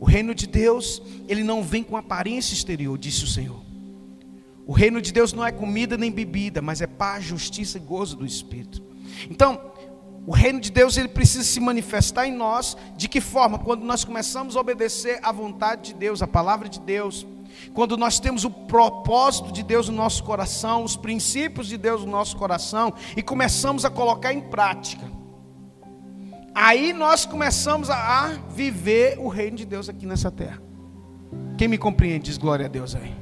O 0.00 0.04
reino 0.04 0.34
de 0.34 0.46
Deus, 0.46 1.00
ele 1.28 1.44
não 1.44 1.62
vem 1.62 1.84
com 1.84 1.96
aparência 1.96 2.52
exterior, 2.52 2.98
disse 2.98 3.22
o 3.22 3.28
Senhor. 3.28 3.60
O 4.66 4.72
reino 4.72 5.00
de 5.00 5.12
Deus 5.12 5.32
não 5.32 5.46
é 5.46 5.52
comida 5.52 5.96
nem 5.96 6.10
bebida, 6.10 6.60
mas 6.60 6.80
é 6.80 6.86
paz, 6.86 7.24
justiça 7.24 7.78
e 7.78 7.80
gozo 7.80 8.16
do 8.16 8.26
Espírito. 8.26 8.82
Então, 9.28 9.72
o 10.26 10.32
reino 10.32 10.60
de 10.60 10.70
Deus 10.70 10.96
ele 10.96 11.08
precisa 11.08 11.44
se 11.44 11.60
manifestar 11.60 12.26
em 12.26 12.32
nós 12.32 12.76
de 12.96 13.08
que 13.08 13.20
forma? 13.20 13.58
Quando 13.58 13.84
nós 13.84 14.04
começamos 14.04 14.56
a 14.56 14.60
obedecer 14.60 15.18
à 15.22 15.32
vontade 15.32 15.92
de 15.92 15.94
Deus, 15.94 16.22
à 16.22 16.26
palavra 16.26 16.68
de 16.68 16.78
Deus, 16.78 17.26
quando 17.72 17.96
nós 17.96 18.20
temos 18.20 18.44
o 18.44 18.50
propósito 18.50 19.52
de 19.52 19.62
Deus 19.62 19.88
no 19.88 19.96
nosso 19.96 20.22
coração, 20.24 20.84
os 20.84 20.96
princípios 20.96 21.66
de 21.66 21.76
Deus 21.76 22.04
no 22.04 22.10
nosso 22.10 22.36
coração 22.36 22.92
e 23.16 23.22
começamos 23.22 23.84
a 23.84 23.90
colocar 23.90 24.32
em 24.32 24.40
prática. 24.40 25.06
Aí 26.54 26.92
nós 26.92 27.24
começamos 27.24 27.88
a, 27.90 28.38
viver 28.50 29.18
o 29.18 29.28
reino 29.28 29.56
de 29.56 29.64
Deus 29.64 29.88
aqui 29.88 30.04
nessa 30.04 30.30
terra. 30.30 30.60
Quem 31.56 31.68
me 31.68 31.78
compreende, 31.78 32.26
diz 32.26 32.38
glória 32.38 32.66
a 32.66 32.68
Deus 32.68 32.94
aí. 32.94 33.14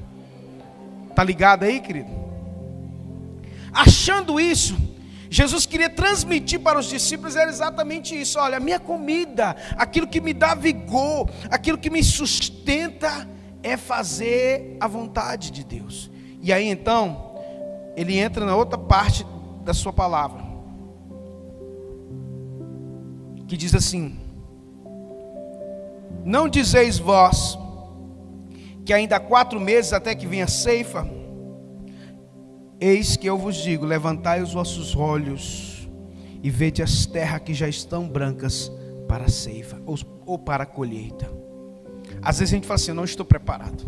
Tá 1.14 1.22
ligado 1.22 1.64
aí, 1.64 1.80
querido? 1.80 2.10
Achando 3.72 4.40
isso, 4.40 4.76
Jesus 5.30 5.66
queria 5.66 5.90
transmitir 5.90 6.60
para 6.60 6.78
os 6.78 6.88
discípulos 6.88 7.36
era 7.36 7.50
exatamente 7.50 8.18
isso. 8.18 8.38
Olha, 8.38 8.56
a 8.56 8.60
minha 8.60 8.80
comida, 8.80 9.56
aquilo 9.76 10.06
que 10.06 10.20
me 10.20 10.32
dá 10.32 10.54
vigor, 10.54 11.28
aquilo 11.50 11.78
que 11.78 11.90
me 11.90 12.02
sustenta, 12.02 13.28
é 13.62 13.76
fazer 13.76 14.76
a 14.80 14.86
vontade 14.86 15.50
de 15.50 15.64
Deus. 15.64 16.10
E 16.40 16.52
aí 16.52 16.68
então, 16.68 17.34
ele 17.96 18.18
entra 18.18 18.44
na 18.46 18.56
outra 18.56 18.78
parte 18.78 19.26
da 19.64 19.74
sua 19.74 19.92
palavra 19.92 20.48
que 23.48 23.56
diz 23.56 23.74
assim: 23.74 24.16
Não 26.24 26.48
dizeis 26.48 26.98
vós 26.98 27.58
que 28.84 28.92
ainda 28.92 29.16
há 29.16 29.20
quatro 29.20 29.58
meses 29.58 29.92
até 29.92 30.14
que 30.14 30.26
venha 30.26 30.44
a 30.44 30.48
ceifa? 30.48 31.17
Eis 32.80 33.16
que 33.16 33.28
eu 33.28 33.36
vos 33.36 33.56
digo: 33.56 33.84
levantai 33.84 34.42
os 34.42 34.52
vossos 34.52 34.94
olhos 34.94 35.88
e 36.42 36.50
vede 36.50 36.82
as 36.82 37.06
terras 37.06 37.42
que 37.42 37.54
já 37.54 37.68
estão 37.68 38.08
brancas 38.08 38.70
para 39.08 39.24
a 39.24 39.28
ceifa 39.28 39.80
ou, 39.84 39.96
ou 40.24 40.38
para 40.38 40.62
a 40.62 40.66
colheita. 40.66 41.30
Às 42.22 42.38
vezes 42.38 42.52
a 42.52 42.56
gente 42.56 42.66
fala 42.66 42.76
assim: 42.76 42.92
não 42.92 43.04
estou 43.04 43.24
preparado. 43.24 43.84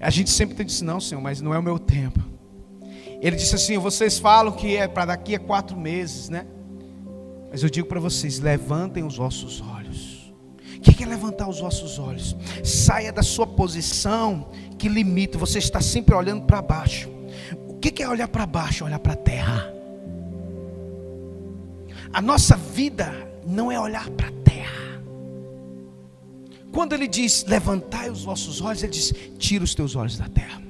A 0.00 0.10
gente 0.10 0.30
sempre 0.30 0.54
tem 0.54 0.66
disse: 0.66 0.84
Não, 0.84 1.00
Senhor, 1.00 1.20
mas 1.20 1.40
não 1.40 1.54
é 1.54 1.58
o 1.58 1.62
meu 1.62 1.78
tempo. 1.78 2.20
Ele 3.20 3.36
disse 3.36 3.54
assim: 3.54 3.78
Vocês 3.78 4.18
falam 4.18 4.52
que 4.52 4.76
é 4.76 4.88
para 4.88 5.06
daqui 5.06 5.34
a 5.34 5.38
quatro 5.38 5.76
meses, 5.76 6.28
né? 6.28 6.46
Mas 7.50 7.62
eu 7.62 7.70
digo 7.70 7.86
para 7.86 8.00
vocês: 8.00 8.38
levantem 8.38 9.04
os 9.04 9.16
vossos 9.16 9.60
olhos. 9.60 10.13
Que 10.84 11.02
é 11.02 11.06
levantar 11.06 11.48
os 11.48 11.60
vossos 11.60 11.98
olhos? 11.98 12.36
Saia 12.62 13.10
da 13.10 13.22
sua 13.22 13.46
posição 13.46 14.50
que 14.78 14.88
limita, 14.88 15.38
você 15.38 15.58
está 15.58 15.80
sempre 15.80 16.14
olhando 16.14 16.44
para 16.44 16.60
baixo. 16.60 17.08
O 17.66 17.78
que 17.78 18.02
é 18.02 18.08
olhar 18.08 18.28
para 18.28 18.44
baixo? 18.44 18.84
Olhar 18.84 18.98
para 18.98 19.14
a 19.14 19.16
terra. 19.16 19.72
A 22.12 22.20
nossa 22.20 22.54
vida 22.56 23.12
não 23.46 23.72
é 23.72 23.80
olhar 23.80 24.08
para 24.10 24.28
a 24.28 24.32
terra. 24.44 25.02
Quando 26.70 26.92
ele 26.92 27.08
diz 27.08 27.44
levantai 27.48 28.10
os 28.10 28.22
vossos 28.24 28.60
olhos, 28.60 28.82
ele 28.82 28.92
diz 28.92 29.12
tira 29.38 29.64
os 29.64 29.74
teus 29.74 29.96
olhos 29.96 30.18
da 30.18 30.28
terra. 30.28 30.62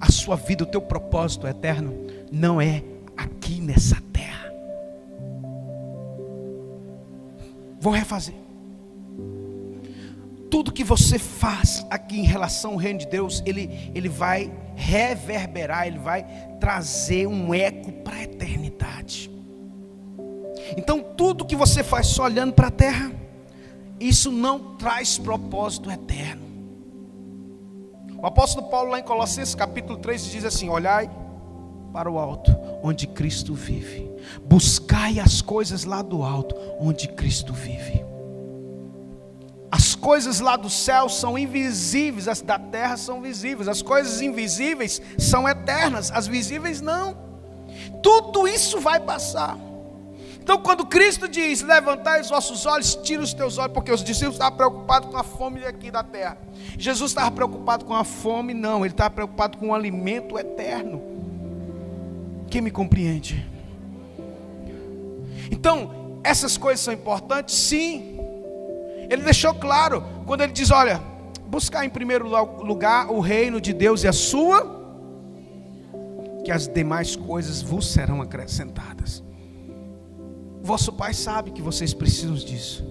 A 0.00 0.12
sua 0.12 0.36
vida, 0.36 0.62
o 0.62 0.66
teu 0.66 0.80
propósito 0.80 1.46
eterno 1.46 1.94
não 2.30 2.60
é 2.60 2.84
aqui 3.16 3.60
nessa 3.60 4.00
Vou 7.86 7.92
refazer. 7.94 8.34
Tudo 10.50 10.72
que 10.72 10.82
você 10.82 11.20
faz 11.20 11.86
aqui 11.88 12.18
em 12.18 12.24
relação 12.24 12.72
ao 12.72 12.76
reino 12.76 12.98
de 12.98 13.06
Deus, 13.06 13.44
ele, 13.46 13.92
ele 13.94 14.08
vai 14.08 14.52
reverberar, 14.74 15.86
ele 15.86 16.00
vai 16.00 16.26
trazer 16.58 17.28
um 17.28 17.54
eco 17.54 17.92
para 17.92 18.16
a 18.16 18.22
eternidade. 18.24 19.30
Então, 20.76 21.00
tudo 21.00 21.46
que 21.46 21.54
você 21.54 21.84
faz 21.84 22.08
só 22.08 22.24
olhando 22.24 22.54
para 22.54 22.66
a 22.66 22.72
terra, 22.72 23.12
isso 24.00 24.32
não 24.32 24.74
traz 24.74 25.16
propósito 25.16 25.88
eterno. 25.88 26.42
O 28.20 28.26
apóstolo 28.26 28.66
Paulo, 28.66 28.90
lá 28.90 28.98
em 28.98 29.04
Colossenses 29.04 29.54
capítulo 29.54 29.96
3, 30.00 30.28
diz 30.32 30.44
assim: 30.44 30.68
Olhai 30.68 31.08
para 31.92 32.10
o 32.10 32.18
alto, 32.18 32.54
onde 32.82 33.06
Cristo 33.06 33.54
vive. 33.54 34.10
Buscai 34.44 35.18
as 35.18 35.40
coisas 35.40 35.84
lá 35.84 36.02
do 36.02 36.22
alto, 36.22 36.54
onde 36.80 37.08
Cristo 37.08 37.52
vive. 37.52 38.04
As 39.70 39.94
coisas 39.94 40.40
lá 40.40 40.56
do 40.56 40.70
céu 40.70 41.08
são 41.08 41.36
invisíveis, 41.36 42.28
as 42.28 42.40
da 42.40 42.58
terra 42.58 42.96
são 42.96 43.20
visíveis. 43.20 43.68
As 43.68 43.82
coisas 43.82 44.20
invisíveis 44.20 45.02
são 45.18 45.48
eternas, 45.48 46.10
as 46.10 46.26
visíveis 46.26 46.80
não. 46.80 47.16
Tudo 48.02 48.46
isso 48.46 48.80
vai 48.80 49.00
passar. 49.00 49.58
Então, 50.46 50.58
quando 50.58 50.86
Cristo 50.86 51.26
diz: 51.26 51.60
Levantai 51.60 52.20
os 52.20 52.30
vossos 52.30 52.64
olhos, 52.66 52.94
tira 53.02 53.20
os 53.20 53.34
teus 53.34 53.58
olhos, 53.58 53.72
porque 53.72 53.90
os 53.90 54.04
discípulos 54.04 54.36
estavam 54.36 54.56
preocupados 54.56 55.10
com 55.10 55.16
a 55.16 55.24
fome 55.24 55.64
aqui 55.64 55.90
da 55.90 56.04
terra. 56.04 56.38
Jesus 56.78 57.10
estava 57.10 57.32
preocupado 57.32 57.84
com 57.84 57.94
a 57.94 58.04
fome, 58.04 58.54
não, 58.54 58.84
ele 58.84 58.94
estava 58.94 59.10
preocupado 59.10 59.58
com 59.58 59.70
o 59.70 59.74
alimento 59.74 60.38
eterno. 60.38 61.15
Quem 62.48 62.60
me 62.60 62.70
compreende? 62.70 63.46
Então, 65.50 66.20
essas 66.22 66.56
coisas 66.56 66.80
são 66.80 66.92
importantes? 66.92 67.54
Sim. 67.54 68.18
Ele 69.08 69.22
deixou 69.22 69.54
claro, 69.54 70.02
quando 70.26 70.42
ele 70.42 70.52
diz: 70.52 70.70
Olha, 70.70 71.00
buscar 71.46 71.84
em 71.84 71.90
primeiro 71.90 72.28
lugar 72.64 73.10
o 73.10 73.20
reino 73.20 73.60
de 73.60 73.72
Deus 73.72 74.02
e 74.02 74.08
a 74.08 74.12
sua, 74.12 74.74
que 76.44 76.50
as 76.50 76.68
demais 76.68 77.16
coisas 77.16 77.62
vos 77.62 77.86
serão 77.92 78.20
acrescentadas. 78.20 79.22
Vosso 80.62 80.92
Pai 80.92 81.14
sabe 81.14 81.52
que 81.52 81.62
vocês 81.62 81.94
precisam 81.94 82.34
disso. 82.34 82.84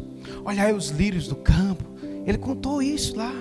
Olhai 0.45 0.73
os 0.73 0.89
lírios 0.89 1.27
do 1.27 1.35
campo, 1.35 1.83
ele 2.25 2.37
contou 2.37 2.81
isso 2.81 3.17
lá. 3.17 3.33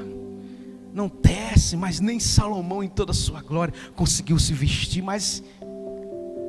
Não 0.93 1.09
tece, 1.09 1.77
mas 1.77 2.01
nem 2.01 2.21
Salomão 2.21 2.83
em 2.83 2.89
toda 2.89 3.13
a 3.13 3.15
sua 3.15 3.43
glória 3.43 3.75
conseguiu 3.97 4.39
se 4.39 4.53
vestir, 4.53 5.03
mas 5.03 5.43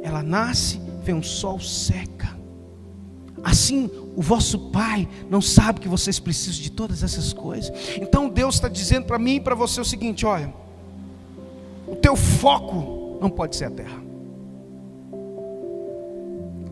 ela 0.05 0.21
nasce, 0.21 0.79
vem 1.03 1.15
um 1.15 1.23
sol, 1.23 1.59
seca. 1.59 2.37
Assim, 3.43 3.89
o 4.15 4.21
vosso 4.21 4.69
Pai 4.69 5.09
não 5.31 5.41
sabe 5.41 5.79
que 5.79 5.87
vocês 5.87 6.19
precisam 6.19 6.61
de 6.61 6.71
todas 6.71 7.01
essas 7.01 7.33
coisas. 7.33 7.71
Então 7.99 8.29
Deus 8.29 8.55
está 8.55 8.67
dizendo 8.67 9.07
para 9.07 9.17
mim 9.17 9.37
e 9.37 9.39
para 9.39 9.55
você 9.55 9.81
o 9.81 9.85
seguinte: 9.85 10.23
olha, 10.23 10.53
o 11.87 11.95
teu 11.95 12.15
foco 12.15 13.17
não 13.19 13.31
pode 13.31 13.55
ser 13.55 13.65
a 13.65 13.71
terra. 13.71 14.05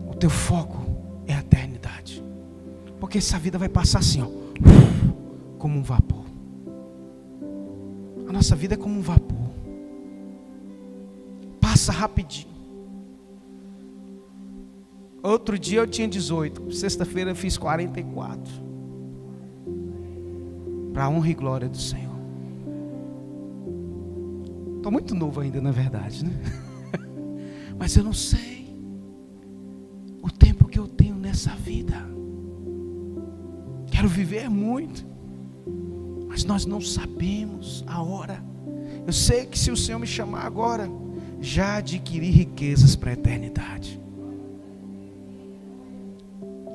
o 0.08 0.14
teu 0.14 0.30
foco 0.30 0.86
é 1.26 1.34
a 1.34 1.40
eternidade. 1.40 2.22
Porque 3.00 3.18
essa 3.18 3.36
vida 3.36 3.58
vai 3.58 3.68
passar 3.68 3.98
assim, 3.98 4.22
ó, 4.22 4.28
como 5.58 5.76
um 5.76 5.82
vapor. 5.82 6.24
A 8.28 8.32
nossa 8.32 8.54
vida 8.54 8.74
é 8.74 8.76
como 8.76 8.96
um 8.96 9.02
vapor. 9.02 9.50
Passa 11.60 11.90
rapidinho. 11.90 12.53
Outro 15.24 15.58
dia 15.58 15.80
eu 15.80 15.86
tinha 15.86 16.06
18, 16.06 16.70
sexta-feira 16.70 17.30
eu 17.30 17.34
fiz 17.34 17.56
44. 17.56 18.52
Para 20.92 21.04
a 21.04 21.08
honra 21.08 21.30
e 21.30 21.34
glória 21.34 21.66
do 21.66 21.78
Senhor. 21.78 22.14
Estou 24.76 24.92
muito 24.92 25.14
novo 25.14 25.40
ainda, 25.40 25.62
na 25.62 25.70
verdade, 25.70 26.26
né? 26.26 26.30
Mas 27.80 27.96
eu 27.96 28.04
não 28.04 28.12
sei 28.12 28.76
o 30.20 30.30
tempo 30.30 30.68
que 30.68 30.78
eu 30.78 30.86
tenho 30.86 31.16
nessa 31.16 31.52
vida. 31.52 31.96
Quero 33.86 34.08
viver 34.08 34.50
muito, 34.50 35.06
mas 36.28 36.44
nós 36.44 36.66
não 36.66 36.80
sabemos 36.80 37.82
a 37.86 38.02
hora. 38.02 38.44
Eu 39.06 39.12
sei 39.12 39.46
que 39.46 39.58
se 39.58 39.70
o 39.70 39.76
Senhor 39.76 39.98
me 39.98 40.06
chamar 40.06 40.44
agora, 40.44 40.90
já 41.40 41.76
adquiri 41.76 42.30
riquezas 42.30 42.94
para 42.94 43.10
a 43.10 43.12
eternidade. 43.14 44.03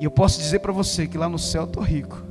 E 0.00 0.04
eu 0.04 0.10
posso 0.10 0.40
dizer 0.40 0.60
para 0.60 0.72
você 0.72 1.06
que 1.06 1.18
lá 1.18 1.28
no 1.28 1.38
céu 1.38 1.62
eu 1.62 1.66
estou 1.66 1.82
rico, 1.82 2.24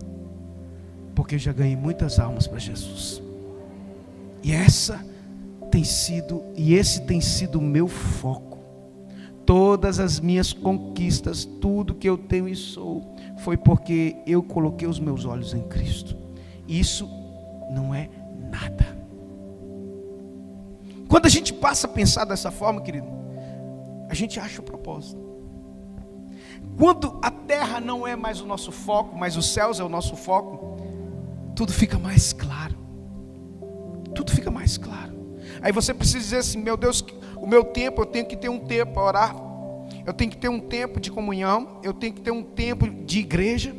porque 1.14 1.36
eu 1.36 1.40
já 1.40 1.54
ganhei 1.54 1.76
muitas 1.76 2.18
almas 2.20 2.48
para 2.48 2.58
Jesus. 2.58 3.22
E 4.42 4.52
essa 4.52 5.00
tem 5.70 5.84
sido, 5.84 6.44
e 6.56 6.74
esse 6.74 7.02
tem 7.04 7.22
sido 7.22 7.60
o 7.60 7.62
meu 7.62 7.88
foco. 7.88 8.58
Todas 9.46 10.00
as 10.00 10.20
minhas 10.20 10.52
conquistas, 10.52 11.46
tudo 11.46 11.94
que 11.94 12.10
eu 12.10 12.18
tenho 12.18 12.50
e 12.50 12.56
sou, 12.56 13.16
foi 13.44 13.56
porque 13.56 14.16
eu 14.26 14.42
coloquei 14.42 14.88
os 14.88 15.00
meus 15.00 15.24
olhos 15.26 15.54
em 15.54 15.62
Cristo. 15.62 16.18
Isso 16.68 17.08
não 17.70 17.94
é 17.94 18.10
nada. 18.50 18.98
Quando 21.08 21.28
a 21.28 21.30
gente 21.30 21.54
passa 21.54 21.86
a 21.86 21.90
pensar 21.90 22.26
dessa 22.26 22.50
forma, 22.50 22.82
querido, 22.82 23.08
a 24.08 24.16
gente 24.16 24.40
acha 24.40 24.60
o 24.60 24.64
propósito. 24.64 25.39
Quando 26.78 27.20
a 27.22 27.30
terra 27.30 27.80
não 27.80 28.08
é 28.08 28.16
mais 28.16 28.40
o 28.42 28.46
nosso 28.46 28.72
foco, 28.72 29.18
mas 29.18 29.36
os 29.36 29.48
céus 29.54 29.80
é 29.80 29.84
o 29.84 29.90
nosso 29.90 30.16
foco, 30.16 30.78
tudo 31.56 31.74
fica 31.74 32.00
mais 32.00 32.32
claro. 32.32 32.78
Tudo 34.16 34.32
fica 34.32 34.50
mais 34.50 34.78
claro. 34.78 35.14
Aí 35.62 35.72
você 35.72 35.94
precisa 35.94 36.20
dizer 36.20 36.38
assim: 36.38 36.60
meu 36.60 36.78
Deus, 36.78 37.04
o 37.36 37.48
meu 37.48 37.64
tempo, 37.64 38.02
eu 38.02 38.06
tenho 38.06 38.26
que 38.26 38.38
ter 38.38 38.50
um 38.50 38.60
tempo 38.60 38.94
para 38.94 39.04
orar, 39.04 39.36
eu 40.06 40.14
tenho 40.14 40.32
que 40.32 40.38
ter 40.38 40.50
um 40.50 40.60
tempo 40.60 41.00
de 41.00 41.12
comunhão, 41.12 41.80
eu 41.84 41.94
tenho 41.94 42.14
que 42.14 42.22
ter 42.22 42.32
um 42.32 42.44
tempo 42.44 42.90
de 42.90 43.20
igreja, 43.20 43.76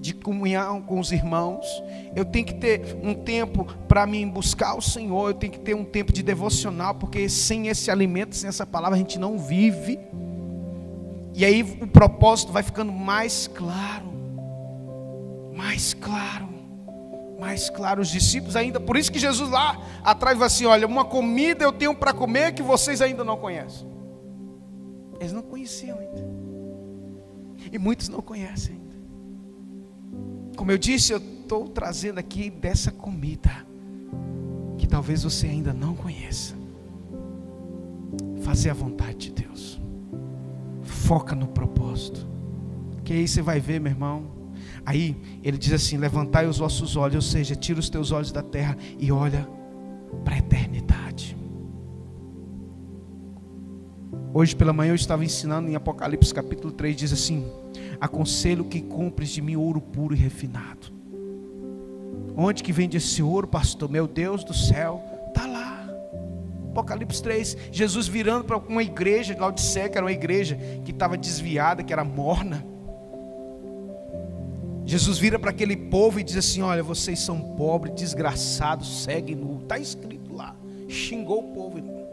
de 0.00 0.14
comunhão 0.14 0.80
com 0.80 0.98
os 0.98 1.12
irmãos, 1.12 1.66
eu 2.16 2.24
tenho 2.24 2.46
que 2.46 2.54
ter 2.54 2.96
um 3.02 3.12
tempo 3.12 3.64
para 3.86 4.06
me 4.06 4.24
buscar 4.24 4.74
o 4.74 4.80
Senhor, 4.80 5.30
eu 5.30 5.34
tenho 5.34 5.52
que 5.52 5.58
ter 5.60 5.74
um 5.74 5.84
tempo 5.84 6.12
de 6.12 6.22
devocional, 6.22 6.94
porque 6.94 7.28
sem 7.28 7.68
esse 7.68 7.90
alimento, 7.90 8.34
sem 8.34 8.48
essa 8.48 8.66
palavra, 8.66 8.96
a 8.96 8.98
gente 8.98 9.18
não 9.18 9.38
vive. 9.38 9.98
E 11.34 11.44
aí 11.44 11.62
o 11.62 11.86
propósito 11.86 12.52
vai 12.52 12.62
ficando 12.62 12.92
mais 12.92 13.46
claro. 13.46 14.10
Mais 15.54 15.94
claro. 15.94 16.48
Mais 17.38 17.70
claro. 17.70 18.02
Os 18.02 18.08
discípulos 18.08 18.56
ainda. 18.56 18.80
Por 18.80 18.96
isso 18.96 19.10
que 19.10 19.18
Jesus 19.18 19.50
lá 19.50 19.80
atrás 20.02 20.36
vai 20.36 20.46
assim: 20.46 20.66
olha, 20.66 20.86
uma 20.86 21.04
comida 21.04 21.64
eu 21.64 21.72
tenho 21.72 21.94
para 21.94 22.12
comer 22.12 22.52
que 22.52 22.62
vocês 22.62 23.00
ainda 23.00 23.24
não 23.24 23.36
conhecem. 23.36 23.88
Eles 25.20 25.32
não 25.32 25.42
conheciam 25.42 25.98
ainda. 25.98 26.28
E 27.70 27.78
muitos 27.78 28.08
não 28.08 28.20
conhecem 28.20 28.74
ainda. 28.74 28.96
Como 30.56 30.70
eu 30.70 30.78
disse, 30.78 31.12
eu 31.12 31.18
estou 31.18 31.68
trazendo 31.68 32.18
aqui 32.18 32.50
dessa 32.50 32.90
comida 32.90 33.50
que 34.76 34.86
talvez 34.86 35.22
você 35.22 35.46
ainda 35.46 35.72
não 35.72 35.94
conheça. 35.94 36.54
Fazer 38.42 38.70
a 38.70 38.74
vontade 38.74 39.30
de 39.30 39.44
Deus. 39.44 39.79
Foca 41.10 41.34
no 41.34 41.48
propósito. 41.48 42.24
Que 43.02 43.12
aí 43.14 43.26
você 43.26 43.42
vai 43.42 43.58
ver, 43.58 43.80
meu 43.80 43.90
irmão. 43.90 44.26
Aí 44.86 45.16
ele 45.42 45.58
diz 45.58 45.72
assim: 45.72 45.96
levantai 45.96 46.46
os 46.46 46.58
vossos 46.58 46.94
olhos, 46.94 47.16
ou 47.16 47.20
seja, 47.20 47.56
tira 47.56 47.80
os 47.80 47.90
teus 47.90 48.12
olhos 48.12 48.30
da 48.30 48.44
terra 48.44 48.76
e 48.96 49.10
olha 49.10 49.44
para 50.24 50.36
a 50.36 50.38
eternidade. 50.38 51.36
Hoje 54.32 54.54
pela 54.54 54.72
manhã 54.72 54.92
eu 54.92 54.94
estava 54.94 55.24
ensinando 55.24 55.68
em 55.68 55.74
Apocalipse 55.74 56.32
capítulo 56.32 56.72
3, 56.72 56.94
diz 56.94 57.12
assim: 57.12 57.44
Aconselho 58.00 58.64
que 58.66 58.80
compres 58.80 59.30
de 59.30 59.42
mim 59.42 59.56
ouro 59.56 59.80
puro 59.80 60.14
e 60.14 60.16
refinado. 60.16 60.92
Onde 62.36 62.62
que 62.62 62.72
vende 62.72 62.98
esse 62.98 63.20
ouro, 63.20 63.48
pastor? 63.48 63.90
Meu 63.90 64.06
Deus 64.06 64.44
do 64.44 64.54
céu, 64.54 65.02
Apocalipse 66.70 67.20
3, 67.20 67.56
Jesus 67.72 68.06
virando 68.06 68.44
para 68.44 68.56
uma 68.56 68.82
igreja 68.82 69.34
de 69.34 69.40
Laodiceia, 69.40 69.88
que 69.88 69.98
era 69.98 70.04
uma 70.04 70.12
igreja 70.12 70.56
que 70.84 70.92
estava 70.92 71.16
desviada, 71.16 71.82
que 71.82 71.92
era 71.92 72.04
morna. 72.04 72.64
Jesus 74.86 75.18
vira 75.18 75.38
para 75.38 75.50
aquele 75.50 75.76
povo 75.76 76.20
e 76.20 76.22
diz 76.22 76.36
assim: 76.36 76.62
Olha, 76.62 76.82
vocês 76.82 77.18
são 77.18 77.40
pobres, 77.40 77.94
desgraçados, 77.94 79.02
seguem 79.02 79.34
nu. 79.34 79.60
Está 79.62 79.78
escrito 79.78 80.32
lá. 80.32 80.56
Xingou 80.88 81.40
o 81.40 81.54
povo, 81.54 81.78
irmão. 81.78 82.08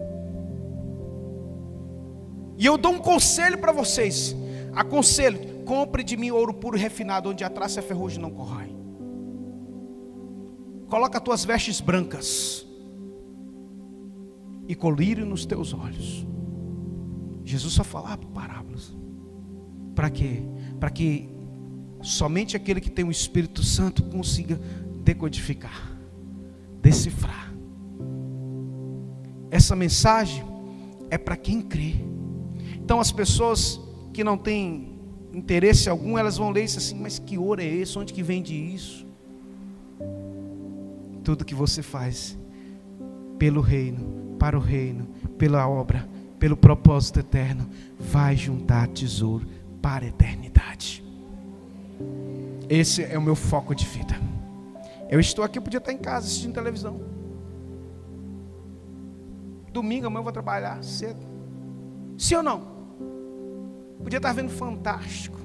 E 2.57 2.65
eu 2.65 2.77
dou 2.77 2.93
um 2.93 2.99
conselho 2.99 3.59
para 3.59 3.71
vocês. 3.71 4.35
Aconselho: 4.75 5.63
compre 5.65 6.03
de 6.03 6.17
mim 6.17 6.31
ouro 6.31 6.53
puro 6.53 6.77
refinado, 6.77 7.29
onde 7.29 7.43
a 7.43 7.49
traça 7.49 7.79
e 7.79 7.83
a 7.83 7.83
ferrugem 7.83 8.19
não 8.19 8.31
corroem. 8.31 8.75
Coloca 10.89 11.19
as 11.19 11.23
tuas 11.23 11.45
vestes 11.45 11.79
brancas 11.79 12.66
e 14.67 14.75
colírio 14.75 15.25
nos 15.25 15.45
teus 15.45 15.73
olhos. 15.73 16.27
Jesus 17.43 17.73
só 17.73 17.83
falava 17.83 18.25
parábolas. 18.27 18.95
Para 19.95 20.09
quê? 20.09 20.43
Para 20.79 20.89
que 20.89 21.29
somente 22.01 22.57
aquele 22.57 22.81
que 22.81 22.91
tem 22.91 23.05
o 23.05 23.09
Espírito 23.09 23.63
Santo 23.63 24.03
consiga 24.03 24.59
decodificar, 25.03 25.97
decifrar. 26.81 27.53
Essa 29.49 29.75
mensagem 29.75 30.43
é 31.09 31.17
para 31.17 31.37
quem 31.37 31.61
crê. 31.61 31.95
Então 32.75 32.99
as 32.99 33.11
pessoas 33.11 33.79
que 34.13 34.23
não 34.23 34.37
têm 34.37 34.99
interesse 35.33 35.89
algum, 35.89 36.17
elas 36.17 36.37
vão 36.37 36.49
ler 36.49 36.65
isso 36.65 36.77
assim, 36.77 36.99
mas 36.99 37.17
que 37.17 37.37
ouro 37.37 37.61
é 37.61 37.65
esse? 37.65 37.97
Onde 37.97 38.11
que 38.11 38.21
vende 38.21 38.53
isso? 38.53 39.07
Tudo 41.23 41.45
que 41.45 41.55
você 41.55 41.81
faz 41.81 42.37
pelo 43.37 43.61
reino 43.61 44.26
para 44.37 44.57
o 44.57 44.61
reino, 44.61 45.07
pela 45.37 45.67
obra, 45.67 46.07
pelo 46.39 46.55
propósito 46.55 47.19
eterno, 47.19 47.67
vai 47.99 48.35
juntar 48.35 48.87
tesouro 48.87 49.45
para 49.81 50.05
a 50.05 50.07
eternidade. 50.07 51.03
Esse 52.69 53.03
é 53.03 53.17
o 53.17 53.21
meu 53.21 53.35
foco 53.35 53.73
de 53.73 53.85
vida. 53.85 54.15
Eu 55.09 55.19
estou 55.19 55.43
aqui, 55.43 55.57
eu 55.57 55.61
podia 55.61 55.77
estar 55.77 55.91
em 55.91 55.97
casa 55.97 56.27
assistindo 56.27 56.53
televisão. 56.53 56.99
Domingo 59.71 60.07
amanhã 60.07 60.19
eu 60.19 60.23
vou 60.23 60.33
trabalhar 60.33 60.83
cedo. 60.83 61.25
Sim 62.17 62.35
ou 62.35 62.43
não? 62.43 62.77
Podia 64.03 64.17
estar 64.17 64.33
vendo 64.33 64.49
Fantástico, 64.49 65.39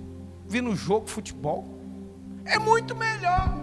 vendo 0.47 0.75
jogo 0.75 1.07
futebol. 1.07 1.65
É 2.45 2.59
muito 2.59 2.97
melhor. 2.97 3.55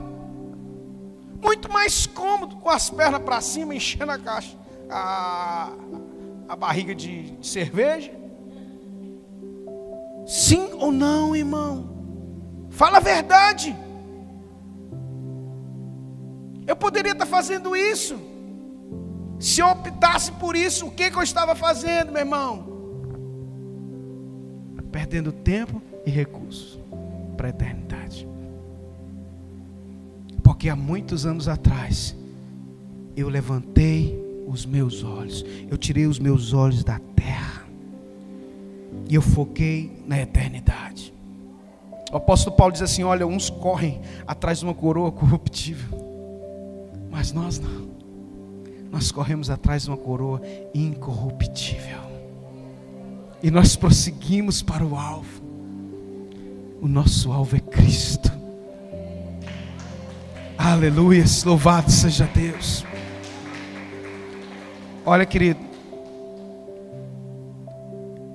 Muito 1.42 1.72
mais 1.72 2.06
cômodo, 2.06 2.58
com 2.58 2.70
as 2.70 2.90
pernas 2.90 3.22
para 3.22 3.42
cima, 3.42 3.76
enchendo 3.76 4.12
a 4.12 4.18
caixa 4.18 4.58
a, 4.90 5.72
a 6.48 6.56
barriga 6.56 6.96
de, 6.96 7.32
de 7.32 7.48
cerveja? 7.48 8.12
Sim 10.26 10.70
ou 10.74 10.92
não, 10.92 11.36
irmão? 11.36 11.90
Fala 12.70 12.98
a 12.98 13.02
verdade. 13.02 13.76
Eu 16.68 16.76
poderia 16.76 17.14
estar 17.14 17.26
fazendo 17.26 17.76
isso. 17.76 18.20
Se 19.40 19.62
eu 19.62 19.68
optasse 19.68 20.32
por 20.34 20.56
isso, 20.56 20.88
o 20.88 20.92
que, 20.92 21.10
que 21.10 21.18
eu 21.18 21.24
estava 21.24 21.56
fazendo, 21.56 22.12
meu 22.12 22.22
irmão? 22.22 22.68
Perdendo 24.92 25.32
tempo 25.32 25.82
e 26.06 26.10
recursos 26.10 26.80
para 27.38 27.48
a 27.48 27.50
eternidade. 27.50 28.28
Porque 30.44 30.70
há 30.70 30.76
muitos 30.76 31.26
anos 31.26 31.48
atrás, 31.48 32.16
eu 33.16 33.30
levantei 33.30 34.29
os 34.50 34.66
meus 34.66 35.04
olhos. 35.04 35.46
Eu 35.70 35.78
tirei 35.78 36.08
os 36.08 36.18
meus 36.18 36.54
olhos 36.54 36.84
da 36.84 37.00
terra. 37.16 37.68
E 39.08 39.14
eu 39.16 39.22
foquei 39.22 40.04
na 40.08 40.20
eternidade. 40.20 41.14
O 42.12 42.18
apóstolo 42.18 42.56
Paulo 42.56 42.74
diz 42.74 42.82
assim: 42.82 43.04
Olha, 43.04 43.26
uns 43.26 43.50
correm 43.50 44.02
atrás 44.26 44.60
de 44.60 44.66
uma 44.66 44.74
coroa 44.74 45.12
corruptível, 45.12 46.00
mas 47.12 47.32
nós 47.32 47.60
não. 47.60 47.88
Nós 48.92 49.12
corremos 49.12 49.52
atrás 49.52 49.84
de 49.84 49.90
uma 49.90 49.98
coroa 49.98 50.42
incorruptível. 50.74 52.00
E 53.42 53.52
nós 53.52 53.76
prosseguimos 53.76 54.64
para 54.64 54.84
o 54.84 54.98
alvo. 54.98 55.42
O 56.82 56.88
nosso 56.88 57.32
alvo 57.32 57.56
é 57.56 57.60
Cristo. 57.60 58.32
Aleluia, 60.58 61.24
louvado 61.46 61.92
seja 61.92 62.30
Deus. 62.34 62.89
Olha, 65.06 65.26
querido, 65.26 65.60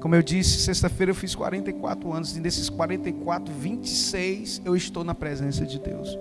como 0.01 0.15
eu 0.15 0.23
disse, 0.23 0.59
sexta-feira 0.61 1.13
eu 1.13 1.15
fiz 1.15 1.35
44 1.35 2.13
anos, 2.13 2.37
e 2.37 2.41
desses 2.41 2.69
44, 2.69 3.53
26 3.55 4.63
eu 4.65 4.75
estou 4.75 5.05
na 5.05 5.15
presença 5.15 5.65
de 5.65 5.79
Deus. 5.79 6.19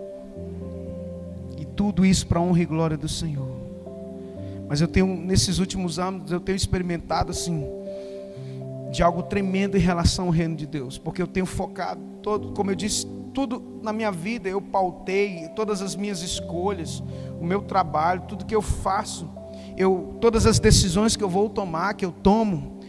E 1.58 1.66
tudo 1.66 2.06
isso 2.06 2.28
para 2.28 2.40
honra 2.40 2.62
e 2.62 2.66
glória 2.66 2.98
do 2.98 3.10
Senhor. 3.10 3.50
Mas 4.68 4.80
eu 4.80 4.88
tenho, 4.88 5.08
nesses 5.08 5.60
últimos 5.60 6.00
anos, 6.00 6.32
eu 6.32 6.40
tenho 6.40 6.56
experimentado 6.56 7.32
assim, 7.32 7.66
de 8.92 9.02
algo 9.02 9.24
tremendo 9.24 9.76
em 9.76 9.82
relação 9.82 10.26
ao 10.26 10.32
reino 10.32 10.56
de 10.56 10.68
Deus, 10.68 10.98
porque 10.98 11.22
eu 11.22 11.28
tenho 11.28 11.46
focado 11.46 12.02
todo, 12.22 12.54
como 12.54 12.72
eu 12.72 12.76
disse, 12.76 13.08
tudo 13.34 13.80
na 13.82 13.92
minha 13.92 14.12
vida 14.12 14.48
eu 14.48 14.62
pautei, 14.62 15.50
todas 15.56 15.82
as 15.82 15.96
minhas 15.96 16.22
escolhas, 16.22 17.04
o 17.40 17.46
meu 17.46 17.62
trabalho, 17.62 18.22
tudo 18.28 18.46
que 18.46 18.56
eu 18.56 18.62
faço, 18.62 19.30
eu 19.78 20.16
todas 20.20 20.46
as 20.46 20.60
decisões 20.60 21.16
que 21.16 21.24
eu 21.24 21.30
vou 21.30 21.50
tomar, 21.50 21.94
que 21.94 22.06
eu 22.06 22.12
tomo, 22.12 22.80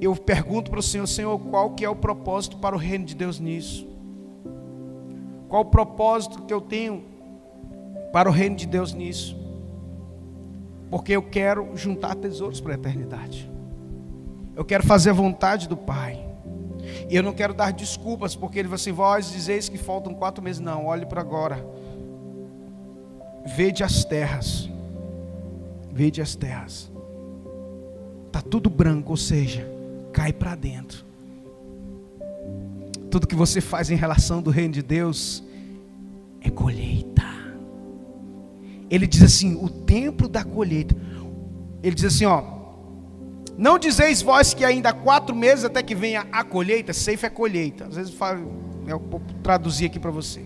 eu 0.00 0.16
pergunto 0.16 0.70
para 0.70 0.80
o 0.80 0.82
Senhor, 0.82 1.06
Senhor, 1.06 1.38
qual 1.38 1.70
que 1.70 1.84
é 1.84 1.88
o 1.88 1.94
propósito 1.94 2.56
para 2.56 2.74
o 2.74 2.78
reino 2.78 3.04
de 3.04 3.14
Deus 3.14 3.38
nisso? 3.38 3.86
Qual 5.48 5.62
o 5.62 5.66
propósito 5.66 6.42
que 6.42 6.52
eu 6.52 6.60
tenho 6.60 7.04
para 8.12 8.28
o 8.28 8.32
reino 8.32 8.56
de 8.56 8.66
Deus 8.66 8.92
nisso? 8.92 9.36
Porque 10.90 11.12
eu 11.12 11.22
quero 11.22 11.76
juntar 11.76 12.14
tesouros 12.16 12.60
para 12.60 12.72
a 12.72 12.74
eternidade. 12.74 13.50
Eu 14.56 14.64
quero 14.64 14.84
fazer 14.84 15.10
a 15.10 15.14
vontade 15.14 15.68
do 15.68 15.76
Pai. 15.76 16.22
E 17.08 17.14
eu 17.14 17.22
não 17.22 17.32
quero 17.32 17.54
dar 17.54 17.72
desculpas, 17.72 18.34
porque 18.34 18.58
ele 18.58 18.68
vai 18.68 18.76
assim: 18.76 18.92
vós 18.92 19.30
dizeis 19.30 19.68
que 19.68 19.78
faltam 19.78 20.14
quatro 20.14 20.42
meses. 20.42 20.60
Não, 20.60 20.86
olhe 20.86 21.06
para 21.06 21.20
agora. 21.20 21.64
Vede 23.56 23.84
as 23.84 24.04
terras. 24.04 24.68
Vede 25.92 26.22
as 26.22 26.34
terras. 26.34 26.90
Está 28.26 28.40
tudo 28.40 28.70
branco, 28.70 29.10
ou 29.10 29.16
seja, 29.16 29.70
cai 30.12 30.32
para 30.32 30.54
dentro. 30.54 31.04
Tudo 33.10 33.26
que 33.26 33.34
você 33.34 33.60
faz 33.60 33.90
em 33.90 33.94
relação 33.94 34.40
do 34.40 34.50
reino 34.50 34.72
de 34.72 34.82
Deus 34.82 35.44
é 36.40 36.48
colheita. 36.48 37.22
Ele 38.90 39.06
diz 39.06 39.22
assim: 39.22 39.54
o 39.62 39.68
tempo 39.68 40.28
da 40.28 40.42
colheita. 40.42 40.96
Ele 41.82 41.94
diz 41.94 42.06
assim: 42.06 42.24
ó, 42.24 42.42
não 43.56 43.78
dizeis 43.78 44.22
vós 44.22 44.54
que 44.54 44.64
ainda 44.64 44.88
há 44.88 44.92
quatro 44.92 45.36
meses 45.36 45.64
até 45.64 45.82
que 45.82 45.94
venha 45.94 46.26
a 46.32 46.42
colheita? 46.42 46.92
Safe 46.92 47.26
é 47.26 47.30
colheita. 47.30 47.86
Às 47.86 47.96
vezes 47.96 48.14
eu 48.86 48.98
vou 48.98 49.20
traduzir 49.42 49.86
aqui 49.86 49.98
para 49.98 50.10
você. 50.10 50.42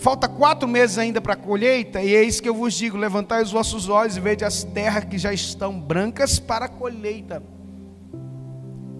Falta 0.00 0.26
quatro 0.26 0.66
meses 0.66 0.96
ainda 0.96 1.20
para 1.20 1.34
a 1.34 1.36
colheita, 1.36 2.02
e 2.02 2.14
é 2.14 2.22
isso 2.22 2.42
que 2.42 2.48
eu 2.48 2.54
vos 2.54 2.72
digo: 2.72 2.96
levantai 2.96 3.42
os 3.42 3.52
vossos 3.52 3.86
olhos 3.90 4.16
e 4.16 4.20
vede 4.20 4.46
as 4.46 4.64
terras 4.64 5.04
que 5.04 5.18
já 5.18 5.30
estão 5.30 5.78
brancas 5.78 6.38
para 6.38 6.64
a 6.64 6.68
colheita. 6.68 7.42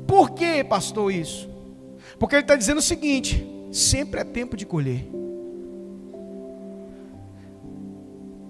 Por 0.07 0.33
que, 0.33 0.63
pastor, 0.63 1.11
isso? 1.11 1.49
Porque 2.19 2.35
ele 2.35 2.43
está 2.43 2.55
dizendo 2.55 2.79
o 2.79 2.83
seguinte: 2.83 3.47
sempre 3.73 4.21
é 4.21 4.25
tempo 4.25 4.59
de 4.59 4.67
colher. 4.67 5.09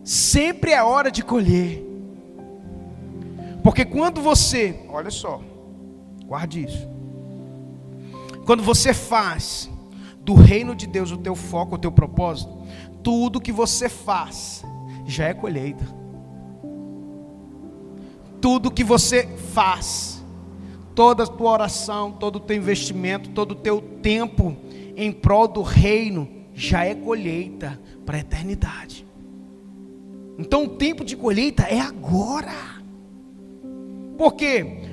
Sempre 0.02 0.72
é 0.72 0.82
hora 0.82 1.08
de 1.08 1.22
colher. 1.22 1.86
Porque 3.62 3.84
quando 3.84 4.20
você, 4.20 4.74
olha 4.88 5.12
só, 5.12 5.40
guarde 6.26 6.64
isso. 6.64 6.88
Quando 8.44 8.64
você 8.64 8.92
faz 8.92 9.70
do 10.20 10.34
reino 10.34 10.74
de 10.74 10.86
Deus 10.86 11.10
o 11.10 11.16
teu 11.16 11.34
foco, 11.34 11.74
o 11.74 11.78
teu 11.78 11.90
propósito, 11.90 12.56
tudo 13.02 13.40
que 13.40 13.52
você 13.52 13.88
faz 13.88 14.64
já 15.06 15.26
é 15.26 15.34
colheita. 15.34 15.84
Tudo 18.40 18.70
que 18.70 18.84
você 18.84 19.26
faz, 19.52 20.24
toda 20.94 21.24
a 21.24 21.26
tua 21.26 21.50
oração, 21.50 22.12
todo 22.12 22.36
o 22.36 22.40
teu 22.40 22.56
investimento, 22.56 23.30
todo 23.30 23.52
o 23.52 23.56
teu 23.56 23.80
tempo 23.80 24.56
em 24.96 25.12
prol 25.12 25.48
do 25.48 25.62
reino 25.62 26.28
já 26.54 26.84
é 26.84 26.94
colheita 26.94 27.78
para 28.06 28.16
a 28.16 28.20
eternidade. 28.20 29.06
Então 30.38 30.64
o 30.64 30.68
tempo 30.68 31.04
de 31.04 31.16
colheita 31.16 31.64
é 31.64 31.80
agora. 31.80 32.80
Por 34.16 34.32
quê? 34.32 34.89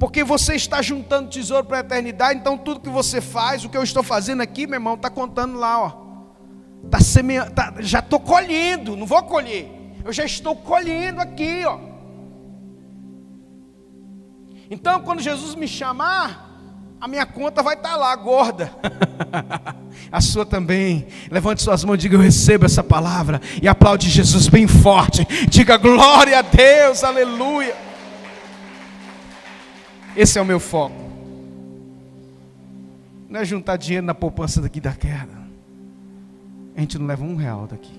Porque 0.00 0.24
você 0.24 0.54
está 0.54 0.80
juntando 0.80 1.28
tesouro 1.28 1.66
para 1.66 1.76
a 1.76 1.80
eternidade, 1.80 2.40
então 2.40 2.56
tudo 2.56 2.80
que 2.80 2.88
você 2.88 3.20
faz, 3.20 3.66
o 3.66 3.68
que 3.68 3.76
eu 3.76 3.82
estou 3.82 4.02
fazendo 4.02 4.40
aqui, 4.40 4.66
meu 4.66 4.76
irmão, 4.76 4.94
está 4.94 5.10
contando 5.10 5.58
lá, 5.58 5.78
ó. 5.78 5.92
Tá 6.90 6.98
semeando, 6.98 7.50
tá, 7.50 7.74
já 7.80 7.98
estou 7.98 8.18
colhendo, 8.18 8.96
não 8.96 9.04
vou 9.04 9.22
colher. 9.24 9.68
Eu 10.02 10.10
já 10.10 10.24
estou 10.24 10.56
colhendo 10.56 11.20
aqui, 11.20 11.64
ó. 11.66 11.78
Então, 14.70 15.02
quando 15.02 15.20
Jesus 15.20 15.54
me 15.54 15.68
chamar, 15.68 16.48
a 16.98 17.06
minha 17.06 17.26
conta 17.26 17.62
vai 17.62 17.74
estar 17.74 17.90
tá 17.90 17.96
lá, 17.96 18.16
gorda. 18.16 18.72
a 20.10 20.20
sua 20.22 20.46
também. 20.46 21.08
Levante 21.30 21.60
suas 21.60 21.84
mãos 21.84 21.98
diga: 21.98 22.16
Eu 22.16 22.20
recebo 22.20 22.64
essa 22.64 22.82
palavra. 22.82 23.38
E 23.60 23.68
aplaude 23.68 24.08
Jesus 24.08 24.48
bem 24.48 24.66
forte. 24.66 25.26
Diga 25.46 25.76
glória 25.76 26.38
a 26.38 26.42
Deus, 26.42 27.04
aleluia. 27.04 27.89
Esse 30.20 30.38
é 30.38 30.42
o 30.42 30.44
meu 30.44 30.60
foco. 30.60 30.94
Não 33.26 33.40
é 33.40 33.44
juntar 33.46 33.78
dinheiro 33.78 34.04
na 34.04 34.14
poupança 34.14 34.60
daqui 34.60 34.78
da 34.78 34.92
queda. 34.92 35.32
A 36.76 36.80
gente 36.80 36.98
não 36.98 37.06
leva 37.06 37.24
um 37.24 37.36
real 37.36 37.66
daqui. 37.66 37.98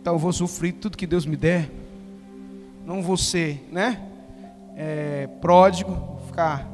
Então 0.00 0.14
eu 0.14 0.18
vou 0.18 0.32
sofrer 0.32 0.72
tudo 0.72 0.96
que 0.96 1.06
Deus 1.06 1.26
me 1.26 1.36
der. 1.36 1.70
Não 2.86 3.02
vou 3.02 3.18
ser, 3.18 3.68
né? 3.70 4.08
É, 4.74 5.26
pródigo, 5.42 6.18
ficar 6.26 6.66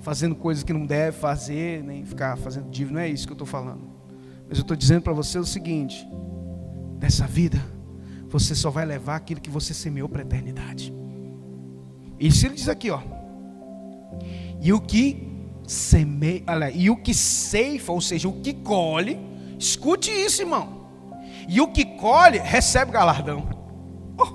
fazendo 0.00 0.34
coisas 0.34 0.62
que 0.62 0.74
não 0.74 0.84
deve 0.84 1.16
fazer, 1.16 1.82
nem 1.82 2.04
ficar 2.04 2.36
fazendo 2.36 2.68
dívida. 2.68 2.98
Não 2.98 3.00
é 3.00 3.08
isso 3.08 3.26
que 3.26 3.32
eu 3.32 3.34
estou 3.34 3.46
falando. 3.46 3.80
Mas 4.46 4.58
eu 4.58 4.62
estou 4.62 4.76
dizendo 4.76 5.00
para 5.00 5.14
você 5.14 5.38
o 5.38 5.46
seguinte: 5.46 6.06
dessa 6.98 7.26
vida, 7.26 7.64
você 8.28 8.54
só 8.54 8.68
vai 8.68 8.84
levar 8.84 9.16
aquilo 9.16 9.40
que 9.40 9.48
você 9.48 9.72
semeou 9.72 10.06
para 10.06 10.20
a 10.20 10.26
eternidade. 10.26 10.92
Se 12.30 12.44
ele 12.44 12.54
diz 12.54 12.68
aqui, 12.68 12.90
ó. 12.90 13.00
E 14.60 14.72
o 14.72 14.80
que 14.80 15.28
semeia, 15.66 16.42
e 16.74 16.88
o 16.90 16.96
que 16.96 17.12
ceifa, 17.12 17.92
ou 17.92 18.00
seja, 18.00 18.28
o 18.28 18.40
que 18.40 18.54
colhe, 18.54 19.18
escute 19.58 20.10
isso, 20.10 20.42
irmão. 20.42 20.88
E 21.48 21.60
o 21.60 21.68
que 21.68 21.84
colhe 21.84 22.38
recebe 22.38 22.92
galardão. 22.92 23.48
Oh. 24.18 24.28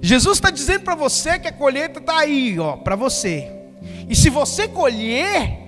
Jesus 0.00 0.38
está 0.38 0.50
dizendo 0.50 0.84
para 0.84 0.94
você 0.94 1.38
que 1.38 1.48
a 1.48 1.52
colheita 1.52 1.98
está 1.98 2.18
aí, 2.20 2.58
ó, 2.58 2.76
para 2.76 2.96
você. 2.96 3.52
E 4.08 4.14
se 4.14 4.30
você 4.30 4.68
colher, 4.68 5.58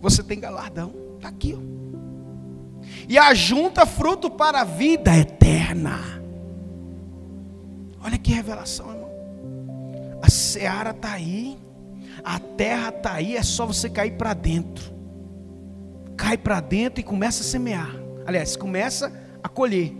você 0.00 0.22
tem 0.22 0.40
galardão. 0.40 0.92
Está 1.16 1.28
aqui, 1.28 1.56
ó. 1.56 1.70
E 3.08 3.18
ajunta 3.18 3.84
fruto 3.84 4.30
para 4.30 4.60
a 4.60 4.64
vida 4.64 5.16
eterna. 5.16 5.98
Olha 8.02 8.16
que 8.16 8.32
revelação, 8.32 8.90
irmão. 8.90 8.99
A 10.22 10.28
seara 10.28 10.90
está 10.90 11.12
aí. 11.12 11.58
A 12.22 12.38
terra 12.38 12.90
está 12.90 13.14
aí, 13.14 13.36
é 13.36 13.42
só 13.42 13.66
você 13.66 13.88
cair 13.88 14.12
para 14.12 14.34
dentro. 14.34 14.92
Cai 16.16 16.36
para 16.36 16.60
dentro 16.60 17.00
e 17.00 17.02
começa 17.02 17.42
a 17.42 17.46
semear. 17.46 17.94
Aliás, 18.26 18.56
começa 18.56 19.12
a 19.42 19.48
colher. 19.48 19.94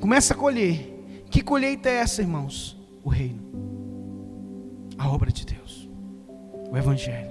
Começa 0.00 0.34
a 0.34 0.36
colher. 0.36 1.04
Que 1.30 1.42
colheita 1.42 1.88
é 1.88 1.94
essa, 1.94 2.22
irmãos? 2.22 2.78
O 3.02 3.08
reino. 3.08 3.40
A 4.96 5.08
obra 5.10 5.32
de 5.32 5.44
Deus. 5.44 5.88
O 6.70 6.76
Evangelho. 6.76 7.30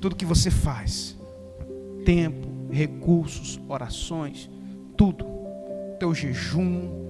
Tudo 0.00 0.16
que 0.16 0.24
você 0.24 0.50
faz, 0.50 1.16
tempo, 2.04 2.46
recursos, 2.70 3.60
orações, 3.68 4.48
tudo, 4.96 5.26
teu 5.98 6.14
jejum, 6.14 7.05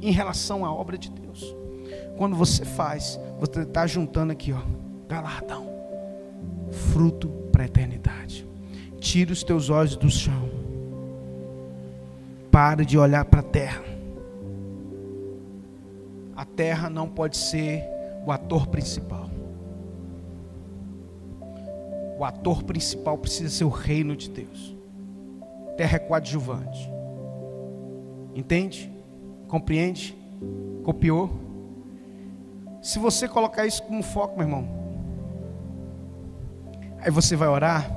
em 0.00 0.10
relação 0.10 0.64
à 0.64 0.72
obra 0.72 0.96
de 0.96 1.10
Deus 1.10 1.28
quando 2.18 2.34
você 2.34 2.64
faz, 2.64 3.18
você 3.38 3.60
está 3.60 3.86
juntando 3.86 4.32
aqui, 4.32 4.52
ó, 4.52 4.60
galardão, 5.08 5.70
fruto 6.92 7.28
para 7.52 7.62
a 7.62 7.66
eternidade. 7.66 8.44
Tira 8.98 9.32
os 9.32 9.44
teus 9.44 9.70
olhos 9.70 9.96
do 9.96 10.10
chão. 10.10 10.50
Pare 12.50 12.84
de 12.84 12.98
olhar 12.98 13.24
para 13.24 13.38
a 13.38 13.44
terra. 13.44 13.84
A 16.34 16.44
terra 16.44 16.90
não 16.90 17.08
pode 17.08 17.36
ser 17.36 17.84
o 18.26 18.32
ator 18.32 18.66
principal. 18.66 19.30
O 22.18 22.24
ator 22.24 22.64
principal 22.64 23.16
precisa 23.16 23.48
ser 23.48 23.64
o 23.64 23.68
reino 23.68 24.16
de 24.16 24.28
Deus. 24.28 24.76
Terra 25.76 25.96
é 25.96 26.00
coadjuvante. 26.00 26.90
Entende? 28.34 28.97
Compreende? 29.48 30.16
Copiou? 30.84 31.30
Se 32.82 32.98
você 32.98 33.26
colocar 33.26 33.66
isso 33.66 33.82
como 33.82 34.02
foco, 34.02 34.36
meu 34.36 34.46
irmão, 34.46 34.68
aí 37.00 37.10
você 37.10 37.34
vai 37.34 37.48
orar, 37.48 37.90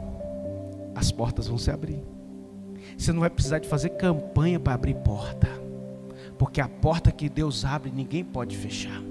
as 0.96 1.12
portas 1.12 1.48
vão 1.48 1.58
se 1.58 1.70
abrir. 1.70 2.04
Você 2.98 3.12
não 3.12 3.20
vai 3.20 3.30
precisar 3.30 3.60
de 3.60 3.68
fazer 3.68 3.90
campanha 3.90 4.60
para 4.60 4.74
abrir 4.74 4.96
porta, 4.96 5.48
porque 6.38 6.60
a 6.60 6.68
porta 6.68 7.12
que 7.12 7.30
Deus 7.30 7.64
abre, 7.64 7.92
ninguém 7.92 8.24
pode 8.24 8.58
fechar. 8.58 9.02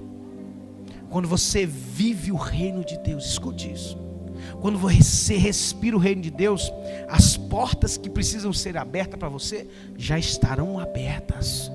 Quando 1.09 1.27
você 1.27 1.65
vive 1.65 2.31
o 2.31 2.37
reino 2.37 2.83
de 2.83 2.97
Deus, 2.97 3.25
escute 3.25 3.71
isso. 3.71 3.97
Quando 4.59 4.77
você 4.77 5.37
respira 5.37 5.95
o 5.95 5.99
reino 5.99 6.21
de 6.21 6.31
Deus, 6.31 6.71
as 7.07 7.37
portas 7.37 7.97
que 7.97 8.09
precisam 8.09 8.51
ser 8.51 8.77
abertas 8.77 9.19
para 9.19 9.29
você 9.29 9.67
já 9.97 10.17
estarão 10.17 10.79
abertas. 10.79 11.71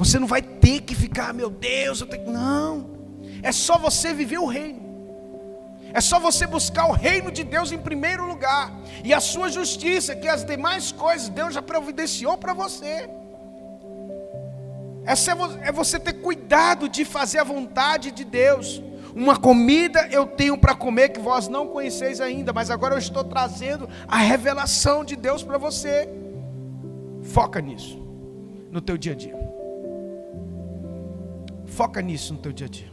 Você 0.00 0.18
não 0.18 0.26
vai 0.26 0.40
ter 0.40 0.80
que 0.80 0.94
ficar, 0.94 1.34
meu 1.34 1.50
Deus, 1.50 2.00
eu 2.00 2.06
tenho 2.06 2.30
não. 2.30 2.88
É 3.42 3.52
só 3.52 3.76
você 3.76 4.14
viver 4.14 4.38
o 4.38 4.46
reino. 4.46 4.80
É 5.92 6.00
só 6.00 6.18
você 6.18 6.46
buscar 6.46 6.86
o 6.86 6.92
reino 6.92 7.30
de 7.30 7.44
Deus 7.44 7.70
em 7.70 7.76
primeiro 7.76 8.26
lugar 8.26 8.72
e 9.04 9.12
a 9.12 9.20
sua 9.20 9.50
justiça, 9.50 10.16
que 10.16 10.26
as 10.26 10.42
demais 10.42 10.90
coisas 10.90 11.28
Deus 11.28 11.52
já 11.52 11.60
providenciou 11.60 12.38
para 12.38 12.54
você. 12.54 13.10
Essa 15.04 15.32
é 15.60 15.70
você 15.70 16.00
ter 16.00 16.14
cuidado 16.14 16.88
de 16.88 17.04
fazer 17.04 17.40
a 17.40 17.44
vontade 17.44 18.10
de 18.10 18.24
Deus. 18.24 18.82
Uma 19.14 19.36
comida 19.36 20.08
eu 20.10 20.26
tenho 20.26 20.56
para 20.56 20.74
comer 20.74 21.10
que 21.10 21.20
vós 21.20 21.46
não 21.46 21.66
conheceis 21.66 22.22
ainda, 22.22 22.54
mas 22.54 22.70
agora 22.70 22.94
eu 22.94 22.98
estou 22.98 23.22
trazendo 23.22 23.86
a 24.08 24.16
revelação 24.16 25.04
de 25.04 25.14
Deus 25.14 25.42
para 25.42 25.58
você. 25.58 26.08
Foca 27.22 27.60
nisso 27.60 27.98
no 28.70 28.80
teu 28.80 28.96
dia 28.96 29.12
a 29.12 29.16
dia. 29.16 29.39
Foca 31.80 32.02
nisso 32.02 32.34
no 32.34 32.38
teu 32.38 32.52
dia 32.52 32.66
a 32.66 32.68
dia. 32.68 32.92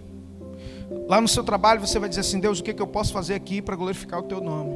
Lá 1.09 1.19
no 1.19 1.27
seu 1.27 1.43
trabalho 1.43 1.85
você 1.85 1.99
vai 1.99 2.07
dizer 2.07 2.21
assim: 2.21 2.39
Deus, 2.39 2.61
o 2.61 2.63
que, 2.63 2.73
que 2.73 2.81
eu 2.81 2.87
posso 2.87 3.11
fazer 3.11 3.33
aqui 3.33 3.61
para 3.61 3.75
glorificar 3.75 4.17
o 4.17 4.23
teu 4.23 4.39
nome? 4.39 4.71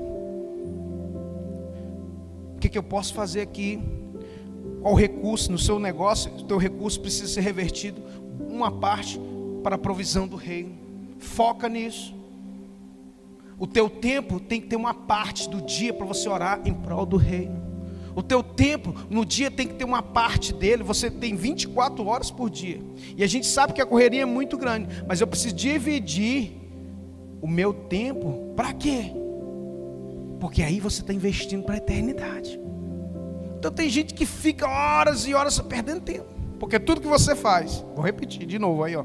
O 2.54 2.60
que, 2.60 2.68
que 2.68 2.78
eu 2.78 2.84
posso 2.84 3.14
fazer 3.14 3.40
aqui? 3.40 3.82
Qual 4.82 4.94
recurso 4.96 5.50
no 5.50 5.58
seu 5.58 5.80
negócio? 5.80 6.30
O 6.30 6.44
teu 6.44 6.58
recurso 6.58 7.00
precisa 7.00 7.26
ser 7.26 7.40
revertido 7.40 8.02
uma 8.50 8.70
parte 8.70 9.18
para 9.64 9.76
a 9.76 9.80
provisão 9.80 10.28
do 10.28 10.36
reino. 10.36 10.78
Foca 11.18 11.70
nisso. 11.70 12.14
O 13.58 13.66
teu 13.66 13.90
tempo 13.90 14.42
tem 14.42 14.60
que 14.60 14.68
ter 14.68 14.76
uma 14.76 14.94
parte 14.94 15.50
do 15.50 15.62
dia 15.62 15.94
para 15.94 16.06
você 16.06 16.28
orar 16.28 16.60
em 16.66 16.74
prol 16.74 17.06
do 17.06 17.16
reino. 17.16 17.71
O 18.16 18.22
teu 18.22 18.44
tempo 18.44 18.94
no 19.10 19.26
dia 19.26 19.50
tem 19.50 19.68
que 19.68 19.76
ter 19.76 19.86
uma 19.86 20.02
parte 20.02 20.54
dele. 20.54 20.84
Você 20.84 21.10
tem 21.10 21.36
24 21.36 22.06
horas 22.06 22.30
por 22.30 22.50
dia. 22.50 22.80
E 23.16 23.24
a 23.24 23.28
gente 23.28 23.48
sabe 23.48 23.74
que 23.74 23.82
a 23.82 23.86
correria 23.86 24.24
é 24.24 24.26
muito 24.26 24.58
grande, 24.58 25.04
mas 25.08 25.22
eu 25.22 25.28
preciso 25.28 25.56
dividir 25.56 26.54
o 27.42 27.48
meu 27.48 27.74
tempo 27.74 28.54
para 28.56 28.74
quê? 28.74 29.12
Porque 30.40 30.62
aí 30.62 30.80
você 30.80 31.02
está 31.02 31.14
investindo 31.14 31.64
para 31.64 31.76
a 31.76 31.78
eternidade. 31.78 32.60
Então 33.58 33.72
tem 33.72 33.90
gente 33.90 34.14
que 34.14 34.26
fica 34.26 34.68
horas 34.68 35.28
e 35.28 35.34
horas 35.34 35.60
perdendo 35.60 36.02
tempo. 36.02 36.26
Porque 36.60 36.80
tudo 36.80 37.02
que 37.02 37.08
você 37.08 37.36
faz, 37.36 37.84
vou 37.96 38.04
repetir 38.04 38.46
de 38.46 38.60
novo 38.60 38.84
aí, 38.84 38.96
ó. 38.96 39.04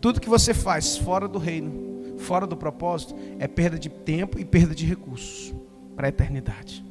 Tudo 0.00 0.20
que 0.20 0.28
você 0.28 0.52
faz 0.52 0.96
fora 0.96 1.28
do 1.28 1.38
reino, 1.38 2.16
fora 2.18 2.46
do 2.46 2.56
propósito, 2.56 3.14
é 3.38 3.46
perda 3.46 3.78
de 3.78 3.88
tempo 3.88 4.40
e 4.40 4.44
perda 4.44 4.74
de 4.74 4.84
recursos 4.84 5.54
para 5.94 6.06
a 6.06 6.08
eternidade. 6.08 6.84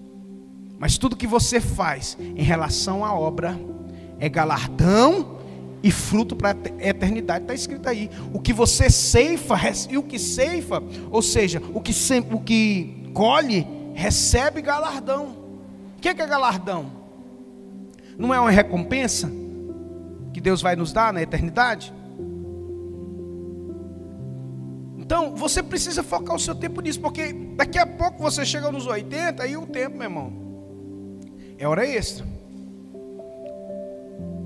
Mas 0.78 0.98
tudo 0.98 1.16
que 1.16 1.28
você 1.28 1.60
faz 1.60 2.18
em 2.20 2.44
relação 2.44 3.04
à 3.06 3.14
obra 3.14 3.60
é 4.20 4.28
galardão 4.28 5.38
e 5.82 5.92
fruto 5.92 6.36
para 6.36 6.50
a 6.50 6.88
eternidade. 6.88 7.44
Está 7.44 7.54
escrito 7.54 7.88
aí. 7.88 8.10
O 8.34 8.40
que 8.40 8.52
você 8.52 8.90
ceifa 8.90 9.56
e 9.90 9.98
o 9.98 10.04
que 10.04 10.20
ceifa, 10.20 10.84
ou 11.12 11.22
seja, 11.22 11.62
o 11.74 11.80
que, 11.80 11.92
o 12.32 12.40
que 12.40 13.12
colhe, 13.14 13.68
recebe 13.94 14.62
galardão. 14.62 15.38
O 15.98 16.02
que 16.02 16.10
é, 16.10 16.14
que 16.14 16.22
é 16.22 16.28
galardão? 16.28 16.92
Não 18.18 18.34
é 18.34 18.40
uma 18.40 18.52
recompensa 18.52 19.32
que 20.34 20.42
Deus 20.42 20.62
vai 20.62 20.76
nos 20.76 20.92
dar 20.92 21.14
na 21.14 21.22
eternidade? 21.22 21.94
Então, 24.98 25.36
você 25.36 25.62
precisa 25.62 26.02
focar 26.02 26.36
o 26.36 26.40
seu 26.40 26.56
tempo 26.56 26.82
nisso, 26.82 27.00
porque 27.00 27.32
daqui 27.56 27.78
a 27.78 27.86
pouco 27.86 28.22
você 28.22 28.44
chega 28.44 28.72
nos 28.72 28.88
80 28.88 29.46
e 29.46 29.56
o 29.56 29.68
tempo, 29.68 29.98
meu 29.98 30.08
irmão, 30.08 30.45
é 31.58 31.68
hora 31.68 31.86
extra. 31.88 32.26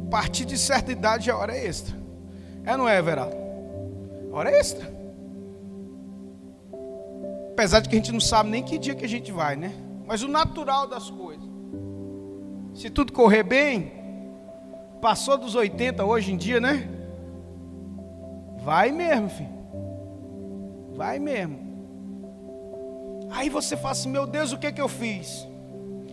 A 0.08 0.10
partir 0.10 0.46
de 0.46 0.58
certa 0.58 0.92
idade 0.92 1.30
é 1.30 1.34
hora 1.34 1.58
extra. 1.58 1.96
É 2.66 2.76
não 2.78 2.88
é, 2.88 2.98
Everaldo? 2.98 3.36
Hora 4.32 4.52
extra. 4.52 4.92
Apesar 7.52 7.80
de 7.82 7.90
que 7.90 7.96
a 7.96 8.00
gente 8.00 8.12
não 8.12 8.20
sabe 8.20 8.50
nem 8.50 8.64
que 8.64 8.78
dia 8.78 8.96
que 8.96 9.06
a 9.06 9.10
gente 9.10 9.32
vai, 9.32 9.56
né? 9.56 9.74
Mas 10.06 10.24
o 10.24 10.28
natural 10.28 10.88
das 10.88 11.10
coisas. 11.10 11.48
Se 12.74 12.90
tudo 12.90 13.12
correr 13.12 13.44
bem, 13.44 13.92
passou 15.02 15.38
dos 15.38 15.56
80 15.56 16.06
hoje 16.06 16.32
em 16.32 16.38
dia, 16.38 16.60
né? 16.62 16.88
Vai 18.64 18.92
mesmo, 18.92 19.30
filho. 19.30 19.50
Vai 20.96 21.20
mesmo. 21.20 21.60
Aí 23.32 23.50
você 23.50 23.76
fala 23.76 23.92
assim: 23.92 24.10
Meu 24.10 24.26
Deus, 24.26 24.52
o 24.52 24.58
que 24.58 24.68
é 24.68 24.72
que 24.72 24.82
eu 24.82 24.88
fiz? 24.88 25.49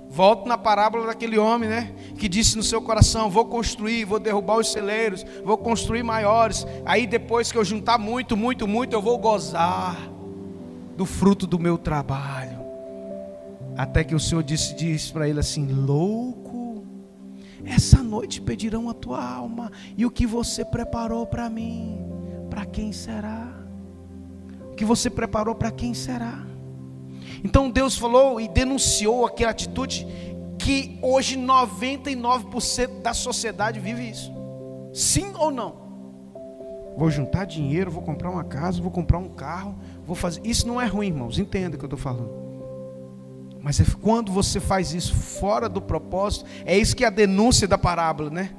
Volto 0.08 0.46
na 0.46 0.56
parábola 0.56 1.06
daquele 1.06 1.38
homem, 1.38 1.68
né? 1.68 1.92
Que 2.16 2.28
disse 2.28 2.56
no 2.56 2.62
seu 2.62 2.80
coração: 2.80 3.30
Vou 3.30 3.44
construir, 3.44 4.04
vou 4.04 4.18
derrubar 4.18 4.58
os 4.58 4.72
celeiros, 4.72 5.24
vou 5.44 5.58
construir 5.58 6.02
maiores. 6.02 6.66
Aí 6.84 7.06
depois 7.06 7.52
que 7.52 7.58
eu 7.58 7.64
juntar 7.64 7.98
muito, 7.98 8.36
muito, 8.36 8.66
muito, 8.66 8.92
eu 8.92 9.02
vou 9.02 9.18
gozar 9.18 9.96
do 10.96 11.04
fruto 11.04 11.46
do 11.46 11.58
meu 11.58 11.76
trabalho. 11.76 12.58
Até 13.76 14.02
que 14.02 14.14
o 14.14 14.20
Senhor 14.20 14.42
disse, 14.42 14.74
disse 14.74 15.12
para 15.12 15.28
ele 15.28 15.40
assim: 15.40 15.66
Louco, 15.66 16.86
essa 17.64 18.02
noite 18.02 18.40
pedirão 18.40 18.88
a 18.88 18.94
tua 18.94 19.22
alma, 19.22 19.70
e 19.96 20.06
o 20.06 20.10
que 20.10 20.26
você 20.26 20.64
preparou 20.64 21.26
para 21.26 21.50
mim, 21.50 21.98
para 22.48 22.64
quem 22.64 22.92
será? 22.92 23.52
O 24.70 24.74
que 24.74 24.84
você 24.84 25.10
preparou 25.10 25.54
para 25.54 25.70
quem 25.70 25.92
será? 25.92 26.55
Então 27.44 27.70
Deus 27.70 27.96
falou 27.96 28.40
e 28.40 28.48
denunciou 28.48 29.26
aquela 29.26 29.50
atitude 29.50 30.06
que 30.58 30.98
hoje 31.02 31.36
99% 31.38 33.02
da 33.02 33.14
sociedade 33.14 33.78
vive 33.78 34.10
isso. 34.10 34.32
Sim 34.92 35.32
ou 35.38 35.50
não? 35.50 35.86
Vou 36.96 37.10
juntar 37.10 37.44
dinheiro, 37.44 37.90
vou 37.90 38.02
comprar 38.02 38.30
uma 38.30 38.44
casa, 38.44 38.80
vou 38.80 38.90
comprar 38.90 39.18
um 39.18 39.28
carro, 39.28 39.76
vou 40.06 40.16
fazer. 40.16 40.40
Isso 40.44 40.66
não 40.66 40.80
é 40.80 40.86
ruim, 40.86 41.08
irmãos. 41.08 41.38
Entenda 41.38 41.76
o 41.76 41.78
que 41.78 41.84
eu 41.84 41.88
estou 41.88 41.98
falando. 41.98 42.30
Mas 43.60 43.80
é 43.80 43.84
quando 44.00 44.32
você 44.32 44.60
faz 44.60 44.94
isso 44.94 45.14
fora 45.14 45.68
do 45.68 45.82
propósito, 45.82 46.46
é 46.64 46.78
isso 46.78 46.96
que 46.96 47.04
é 47.04 47.08
a 47.08 47.10
denúncia 47.10 47.68
da 47.68 47.76
parábola, 47.76 48.30
né? 48.30 48.50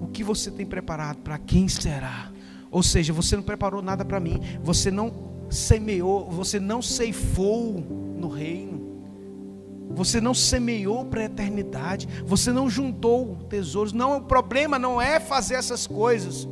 O 0.00 0.06
que 0.06 0.22
você 0.22 0.50
tem 0.50 0.64
preparado? 0.64 1.16
Para 1.18 1.38
quem 1.38 1.66
será? 1.66 2.30
Ou 2.70 2.82
seja, 2.82 3.12
você 3.12 3.34
não 3.34 3.42
preparou 3.42 3.82
nada 3.82 4.04
para 4.04 4.20
mim. 4.20 4.40
Você 4.62 4.90
não 4.90 5.10
semeou, 5.50 6.30
você 6.30 6.58
não 6.58 6.80
ceifou 6.82 7.72
no 8.16 8.28
reino. 8.28 8.86
Você 9.90 10.20
não 10.20 10.34
semeou 10.34 11.04
para 11.04 11.22
a 11.22 11.24
eternidade, 11.24 12.08
você 12.24 12.52
não 12.52 12.68
juntou 12.68 13.36
tesouros. 13.48 13.92
Não, 13.92 14.18
o 14.18 14.22
problema 14.22 14.78
não 14.78 15.00
é 15.00 15.20
fazer 15.20 15.54
essas 15.54 15.86
coisas. 15.86 16.46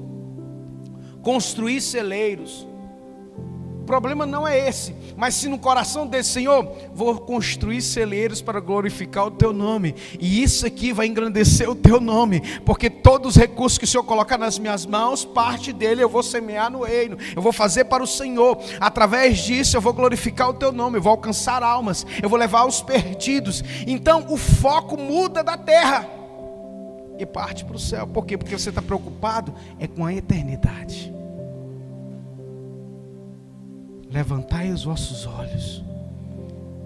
Construir 1.23 1.81
celeiros, 1.81 2.67
o 3.85 3.87
problema 3.87 4.25
não 4.25 4.49
é 4.49 4.67
esse, 4.67 4.95
mas 5.15 5.35
se 5.35 5.47
no 5.47 5.59
coração 5.59 6.07
desse 6.07 6.31
Senhor, 6.31 6.67
vou 6.95 7.19
construir 7.19 7.83
celeiros 7.83 8.41
para 8.41 8.59
glorificar 8.59 9.27
o 9.27 9.31
teu 9.31 9.53
nome, 9.53 9.95
e 10.19 10.43
isso 10.43 10.67
aqui 10.67 10.91
vai 10.91 11.07
engrandecer 11.07 11.69
o 11.69 11.75
teu 11.75 12.01
nome, 12.01 12.41
porque 12.61 12.89
todos 12.89 13.37
os 13.37 13.37
recursos 13.37 13.77
que 13.77 13.85
o 13.85 13.87
Senhor 13.87 14.03
colocar 14.03 14.39
nas 14.39 14.59
minhas 14.59 14.87
mãos, 14.87 15.23
parte 15.23 15.71
dele 15.71 16.03
eu 16.03 16.09
vou 16.09 16.23
semear 16.23 16.71
no 16.71 16.83
reino, 16.83 17.19
eu 17.37 17.43
vou 17.43 17.53
fazer 17.53 17.85
para 17.85 18.03
o 18.03 18.07
Senhor, 18.07 18.59
através 18.81 19.41
disso 19.41 19.77
eu 19.77 19.83
vou 19.83 19.93
glorificar 19.93 20.49
o 20.49 20.55
teu 20.55 20.73
nome, 20.73 20.97
eu 20.97 21.03
vou 21.03 21.11
alcançar 21.11 21.63
almas, 21.63 22.07
eu 22.23 22.29
vou 22.31 22.39
levar 22.39 22.65
os 22.65 22.81
perdidos. 22.81 23.63
Então 23.87 24.25
o 24.31 24.39
foco 24.39 24.97
muda 24.97 25.45
da 25.45 25.59
terra 25.59 26.09
e 27.19 27.27
parte 27.27 27.67
para 27.67 27.77
o 27.77 27.79
céu, 27.79 28.07
por 28.07 28.25
quê? 28.25 28.39
Porque 28.39 28.59
você 28.59 28.71
está 28.71 28.81
preocupado 28.81 29.55
é 29.79 29.87
com 29.87 30.07
a 30.07 30.15
eternidade. 30.15 31.13
Levantai 34.15 34.71
os 34.71 34.85
vossos 34.85 35.27
olhos 35.27 35.85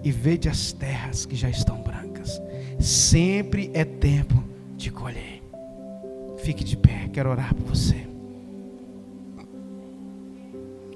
e 0.03 0.11
vede 0.11 0.49
as 0.49 0.71
terras 0.71 1.27
que 1.27 1.35
já 1.35 1.47
estão 1.47 1.79
brancas. 1.79 2.41
Sempre 2.79 3.69
é 3.71 3.85
tempo 3.85 4.43
de 4.75 4.89
colher. 4.89 5.43
Fique 6.39 6.63
de 6.63 6.75
pé, 6.75 7.07
quero 7.13 7.29
orar 7.29 7.53
por 7.53 7.67
você. 7.67 8.07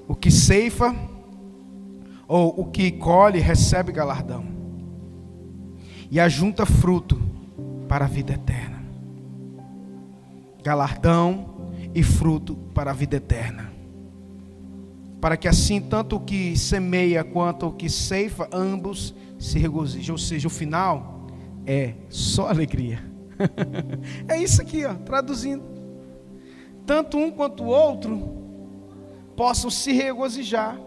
O 0.08 0.16
que 0.16 0.28
ceifa 0.28 0.92
ou 2.26 2.62
o 2.62 2.64
que 2.64 2.90
colhe 2.90 3.38
recebe 3.38 3.92
galardão. 3.92 4.44
E 6.10 6.18
ajunta 6.18 6.66
fruto 6.66 7.16
para 7.88 8.06
a 8.06 8.08
vida 8.08 8.32
eterna. 8.32 8.82
galardão 10.64 11.70
e 11.94 12.02
fruto 12.02 12.56
para 12.74 12.90
a 12.90 12.94
vida 12.94 13.18
eterna. 13.18 13.73
Para 15.24 15.38
que 15.38 15.48
assim, 15.48 15.80
tanto 15.80 16.16
o 16.16 16.20
que 16.20 16.54
semeia 16.54 17.24
quanto 17.24 17.68
o 17.68 17.72
que 17.72 17.88
ceifa, 17.88 18.46
ambos 18.52 19.14
se 19.38 19.58
regozijem. 19.58 20.12
Ou 20.12 20.18
seja, 20.18 20.48
o 20.48 20.50
final 20.50 21.28
é 21.66 21.94
só 22.10 22.46
alegria. 22.52 23.02
é 24.28 24.36
isso 24.36 24.60
aqui, 24.60 24.84
ó, 24.84 24.92
traduzindo. 24.92 25.64
Tanto 26.84 27.16
um 27.16 27.30
quanto 27.30 27.62
o 27.62 27.68
outro 27.68 28.36
possam 29.34 29.70
se 29.70 29.92
regozijar, 29.92 30.78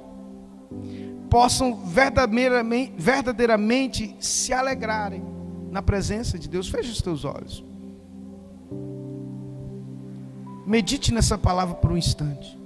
possam 1.31 1.73
verdadeiramente, 1.73 2.93
verdadeiramente 2.95 4.15
se 4.19 4.53
alegrarem 4.53 5.23
na 5.71 5.81
presença 5.81 6.37
de 6.37 6.47
Deus. 6.47 6.69
Feche 6.69 6.91
os 6.91 7.01
teus 7.01 7.25
olhos. 7.25 7.63
Medite 10.63 11.11
nessa 11.11 11.39
palavra 11.39 11.73
por 11.73 11.91
um 11.91 11.97
instante. 11.97 12.56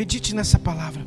Medite 0.00 0.34
nessa 0.34 0.58
palavra. 0.58 1.06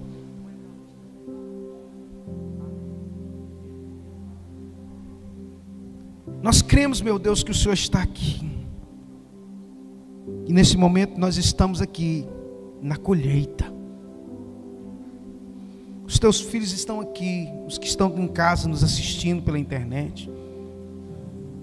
Nós 6.43 6.62
cremos, 6.62 7.01
meu 7.01 7.17
Deus, 7.17 7.41
que 7.41 7.49
o 7.49 7.56
Senhor 7.56 7.73
está 7.73 8.03
aqui. 8.03 8.47
E 10.45 10.53
nesse 10.53 10.77
momento 10.77 11.19
nós 11.19 11.38
estamos 11.38 11.82
aqui 11.82 12.27
na 12.84 12.95
colheita. 12.95 13.65
Os 16.06 16.19
teus 16.19 16.39
filhos 16.39 16.71
estão 16.71 17.01
aqui, 17.01 17.49
os 17.65 17.79
que 17.79 17.88
estão 17.88 18.15
em 18.19 18.27
casa 18.27 18.69
nos 18.69 18.84
assistindo 18.84 19.41
pela 19.41 19.58
internet. 19.58 20.29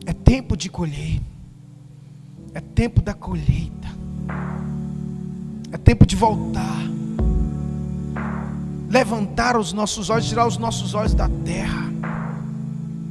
É 0.04 0.12
tempo 0.12 0.56
de 0.56 0.68
colher. 0.68 1.20
É 2.52 2.60
tempo 2.60 3.00
da 3.00 3.14
colheita. 3.14 3.86
É 5.70 5.78
tempo 5.78 6.04
de 6.04 6.16
voltar. 6.16 6.99
Levantar 8.90 9.56
os 9.56 9.72
nossos 9.72 10.10
olhos, 10.10 10.28
tirar 10.28 10.46
os 10.46 10.58
nossos 10.58 10.94
olhos 10.94 11.14
da 11.14 11.28
terra. 11.44 11.89